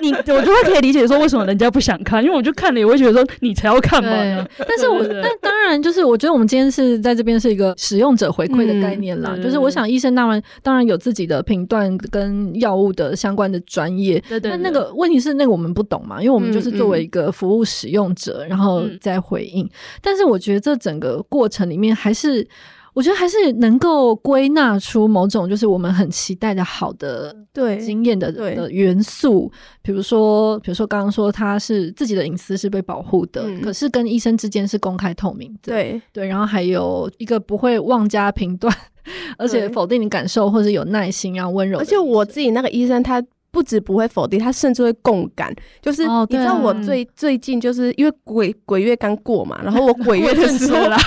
[0.02, 4.10] 你我就会可以理解说为什么人家不想看，因为我就看了，也会觉得说你才要看嘛。
[4.58, 19.68] 但是我但当然就是我觉得我们今天是在这边是一个使用者回馈的概念啦，就是我想医生当然当然有自己的评断跟药物的相关的专业，但那个问题是那个我们不懂嘛，因为我们就是作为一个服务使用者，然后再回应。
[20.00, 22.46] 但是我觉得这整个过程里面还是。
[22.94, 29.50] 我觉得还是能够归纳出某种就是我们很期待的好的对经验的的元素，
[29.82, 38.72] 比如说，比如说刚刚说他是自己的隐私是被保护的，嗯、可是跟医生之间是公开透明的，对对，然后还有一个不会妄加评断，
[39.36, 43.20] 而且否定你感受或者有耐心然后温柔，而且我自己那个医生他。
[43.54, 45.54] 不止不会否定，他甚至会共感。
[45.80, 50.98] 就是你知道，我最最近就是因为鬼鬼月刚过嘛，然后我鬼月的时候啦，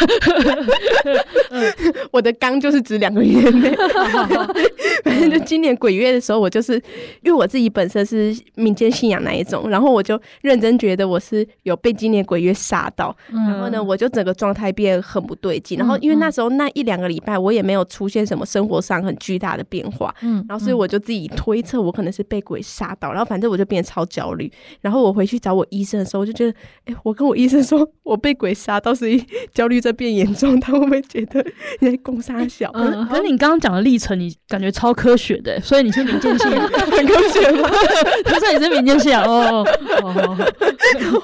[2.11, 3.75] 我的刚就是指两个月内。
[5.03, 6.75] 反正就今年鬼月的时候，我就是
[7.21, 15.77] 因为我自己本身是民间信仰那一种，然后我就认真觉得我是有被今年鬼月杀到，然后呢，我就整个状态变很不对劲。
[15.77, 22.36] 然后因为那时候那一两个礼拜，我也没有出现什么生活上很巨大的变化，嗯，然后所以我就自己推测，我可能是被。
[22.37, 24.51] 被鬼杀到，然后反正我就变得超焦虑。
[24.81, 26.51] 然后我回去找我医生的时候，我就觉得，
[26.85, 31.43] 哎、欸，我跟我医生说我被鬼杀到，所以 焦虑在变严重，他会不会觉得
[31.79, 32.69] 你在攻杀小？
[32.75, 37.67] 嗯，可是你刚刚讲的历程，你感觉超科学的，所以你是民间信仰， 很科学吗？
[38.23, 39.65] 不是，你是民间信仰哦，
[40.03, 40.37] 哦，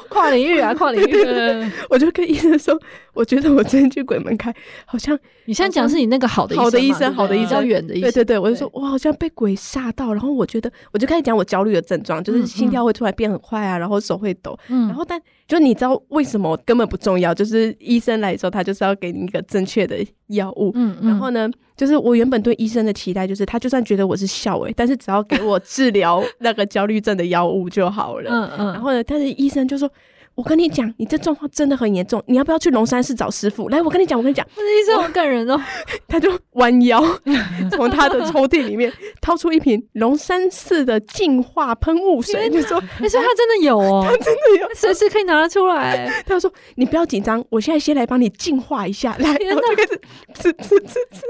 [0.09, 1.71] 跨领域啊，跨领域。
[1.89, 2.75] 我就跟医生说。
[3.13, 4.53] 我觉得我今天去鬼门开，
[4.85, 8.11] 好像你现在讲是你那个好的好的医生，好的医生，远的医生。
[8.11, 14.57] 对对对，我就说我好像被鬼吓到，然后我觉得我就开始讲我焦虑的症状，就是心跳会突然变很快啊，然后手会抖。
[14.69, 19.97] 嗯，然后但就你知道为什么根本不重要，就是医生来的时候，他就是要给你一个正确的
[20.27, 20.71] 药物。
[20.73, 21.47] 嗯，然后呢，
[21.77, 28.31] 就是我原本对医生的期待就是他就算觉得我是笑诶，但是只要给我治疗那个焦虑症的药物就好了。
[28.31, 29.87] 嗯嗯，然后呢，但是医生就说。
[30.35, 33.69] 我跟你讲，你这状况真的很严重，你要不要去龙山寺找师傅？
[33.69, 35.61] 来，我跟你讲，我跟你讲，这医生好感人哦。
[36.07, 37.03] 他就弯腰
[37.71, 50.01] 从他的抽屉里面掏出一瓶龙山寺的净化喷雾水，就说：“你说他真的有哦， 他真的有，随时可以拿得出来。”他说：“你不要紧张，我现在先来帮你净化一下。”来，然后就开始
[50.33, 51.21] 吃吃吃吃。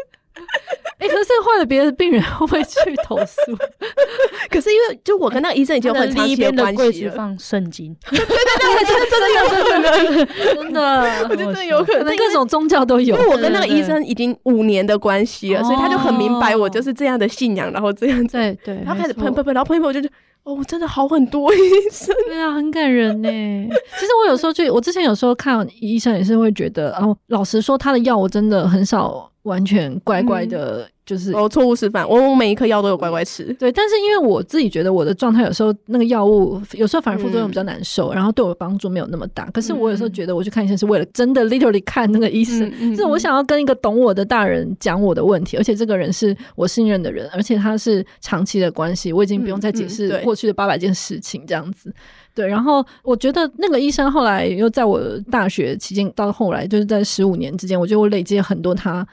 [0.99, 3.57] 哎、欸，可是换了别的病人会不会去投诉？
[4.49, 7.13] 可是因为就我跟那个医生已经有很长期的关系了。
[7.13, 13.15] 放圣经，对 对对，真的真的有可能，真的，我觉得有可能，各种宗教都有。
[13.15, 19.99] 因为我跟那个医生已经五年的关系了，所以他就很明白我就是这样的信仰，然后这样子，对对，然后开始喷喷喷，然后喷一喷，我就
[20.43, 21.57] 哦，真的好很多医
[21.91, 23.29] 生， 对啊，很感人呢。
[23.29, 29.29] 其实我有时候就，我之前有时候看医生也是会觉得，哦，老实说，他的药我真的很少。
[29.43, 32.07] 完全乖乖的，就是哦，错误示范。
[32.07, 33.71] 我我每一颗药都有乖乖吃，对。
[33.71, 39.49] 但是因为我自己觉得我的状态有时候那个药物有时候反而副作用比较难受，然后对我帮助没有那么大。
[39.51, 51.93] 可是我有时候觉得我去看医生是为了真的 literally 看那个医生， 就是我想要跟一个懂我的大人讲我的问题，而且这个人是我信任的人，而且他是长期的关系，我已经不用再解释过过去的八百件事情这样子。
[52.35, 54.99] 对，然后我觉得那个医生后来又在我
[55.29, 59.07] 大学期间到后来，就是在十五年之间，我觉得我累积了很多他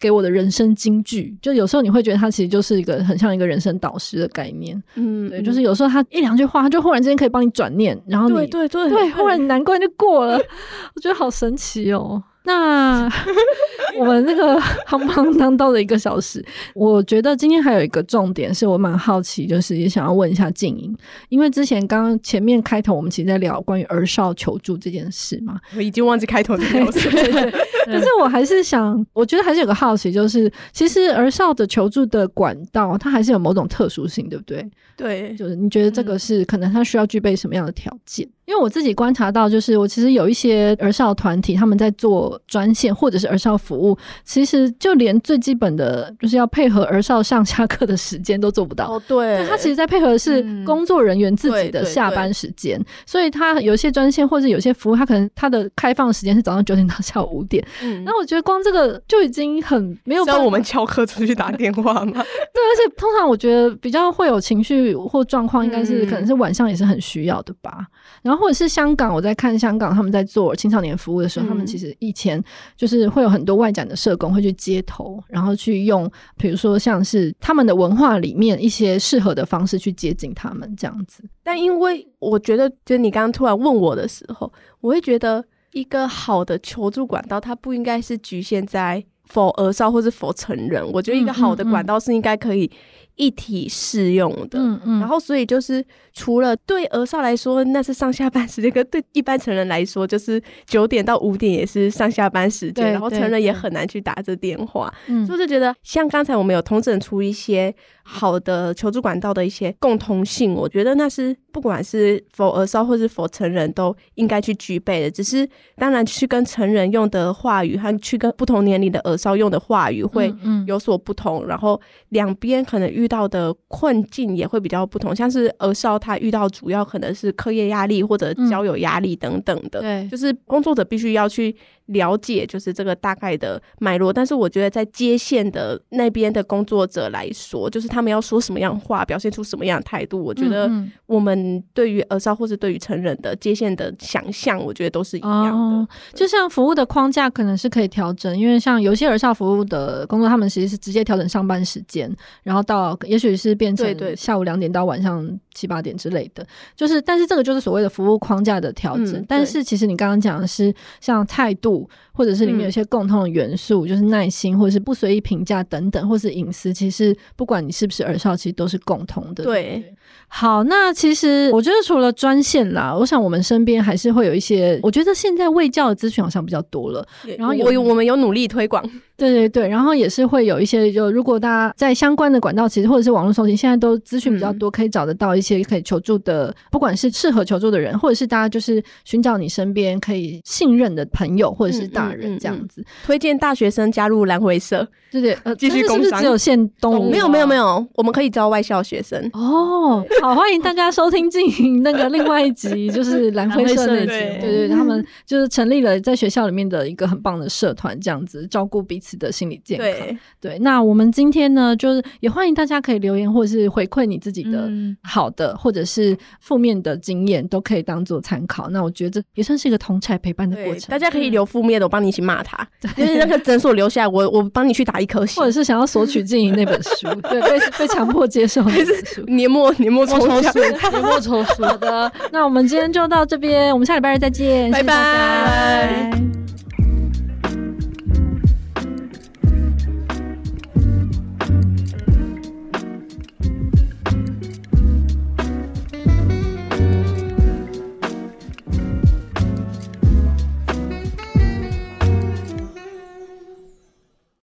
[0.00, 1.36] 给我的人生金句。
[1.40, 4.80] 就有时候你会觉得他其实就是一个很像一个人生导师的概念。
[4.94, 10.36] 嗯，对，就是有时候他一两句话，他就忽然之间可以帮你转念，然后你对对对，对，忽然你难关就过了，
[10.94, 12.22] 我觉得好神奇哦。
[12.46, 13.10] 那
[13.98, 16.44] 我们那个夯不啷当到了一个小时，
[16.74, 20.96] 我觉得今天还有一个重点是我蛮好奇，就是也想要问一下静莹，
[21.28, 27.50] 因为之前刚刚前面开头我们其实在聊关于儿少求助这件事嘛，我已经忘记开头的聊什么，
[27.86, 34.64] 可是我还是想，我觉得还是有个好奇，就是其实儿少的求助的管道，它还是有某种特殊性，对不对？
[34.96, 38.28] 对，就是你觉得这个是可能它需要具备什么样的条件？
[38.46, 48.86] 因为我自己观察到，就是我其实有一些儿少团体，他们在做专线或者是儿少服务，其实就连最基本的，就是要配合儿少上下课的时间都做不到。
[48.86, 57.66] 哦，对，他其实在配合的是工作人员自己的下班时间，嗯、所以他有些专线或者有些服务，他可能他的开放时间是早上九点到下午五点。
[57.82, 60.42] 嗯，那我觉得光这个就已经很没有办法。
[60.44, 62.12] 我们翘课出去打电话吗？
[62.14, 67.84] 对，而且通常我觉得比较会有情绪或状况，应该是可能是晚上也是很需要的吧。
[68.22, 68.35] 然后。
[68.36, 72.42] 或者是香港，我在看香港他们在做青少年服务的时候，嗯、他们其实以前
[72.76, 81.22] 就是会有很多外展的社工会去街头，然后去用，比如说像是他们的文化里面一些适合的方式去接近他们这样子。
[81.42, 90.84] 但因为我觉得，就是你刚刚突然问我的时候，我会觉得一个好的求助管道，它不应该是局限在否儿少或是否成人。
[90.92, 92.70] 我觉得一个好的管道是应该可以。
[93.16, 102.92] 一体适用的，嗯嗯，然后所以就是除了对儿少来说，那是上下班时间；跟对一般成人来说，就是九点到五点也是上下班时间。
[102.92, 107.74] 然后成人也很难去打这电话，嗯，所以就觉得像刚才我们有统整出一些
[108.08, 115.10] 好的求助管道的一些共通性，我觉得那是不管是否儿少或是否成人都应该去具备的。
[115.10, 120.30] 只是当然去跟成人用的话语和去跟不同年龄的儿少用的话语会
[120.66, 121.80] 有所不同，嗯嗯，然后
[122.10, 123.06] 两边可能遇。
[123.06, 131.54] 遇到的困境也会比较不同，像是儿少他遇到主要可能是课业压力或者交友压力等等的，对，就是工作者必须要去。
[131.86, 140.70] 了解就是这个大概的脉络，但是我觉得在接线的那边的工作者来说，就是他们要说什么样话，表现出什么样的态度，我觉得
[141.06, 145.50] 我们对于儿少或是对于成人的接线的想象，我觉得都是一样的。
[145.50, 152.12] 哦，就像服务的框架可能是可以调整，因为像有些儿少服务的工作，他们其实是直接调整上班时间，
[152.42, 155.24] 然后到也许是变成下午两点到晚上
[155.56, 156.46] 七八点之类的，
[156.76, 159.14] 就是但是这个就是所谓的服务框架的调整。
[159.14, 161.88] 嗯，但是其实你刚刚讲的是像态度。
[162.16, 166.72] 或者是里面有一些共通的元素，嗯、就是耐心，或者是不随意评价等等，或是隐私。
[166.72, 169.44] 其实不管你是不是耳少，其实都是共同的。
[169.44, 169.94] 对，
[170.26, 174.80] 好，那其实我觉得除了专线啦，我想我们身边还是会有一些。
[174.82, 178.82] 我觉得现在卫教的咨询好像比较多了，然后有我有我们有努力推广。
[179.18, 192.84] 对对对，然后也是会有一些，就如果大家在相关的管道，其实或者是网络搜寻，现在都资讯比较多，可以找得到一些可以求助的，不管是适合求助的人，或者是大家就是寻找你身边可以信任的朋友，或者是大人这样子。
[193.04, 196.04] 推荐大学生加入蓝回社，对对，呃，继续工商。
[196.04, 197.10] 是不是只有限东？
[197.10, 199.18] 没有没有没有，我们可以招外校学生。
[199.32, 204.06] 哦，好，欢迎大家收听进行那个另外一集，就是蓝回社那集。
[204.40, 209.86] 对对，他们就是成立了在学校里面的一个很棒的社团，这样子照顾彼此的心理健康。
[209.86, 214.70] 对对，那我们今天呢，就是也欢迎大家可以留言，或者是回馈你自己的
[215.02, 218.68] 好的，嗯、或者是负面的经验，都可以当做参考。
[218.70, 220.88] 那我觉得这也算是一个同侪陪伴的过程。
[220.88, 222.66] 大家可以留负面的，我帮你一起骂他。
[222.96, 230.58] 对就是那个诊所留下来，我我帮你去打一颗星，或者是想要索取静莹那本书，对，被被强迫接受那本书，年末年末抽书，
[230.90, 231.64] 年末抽书。
[231.64, 236.10] 好的，那我们今天就到这边，我们下礼拜日再见，拜拜。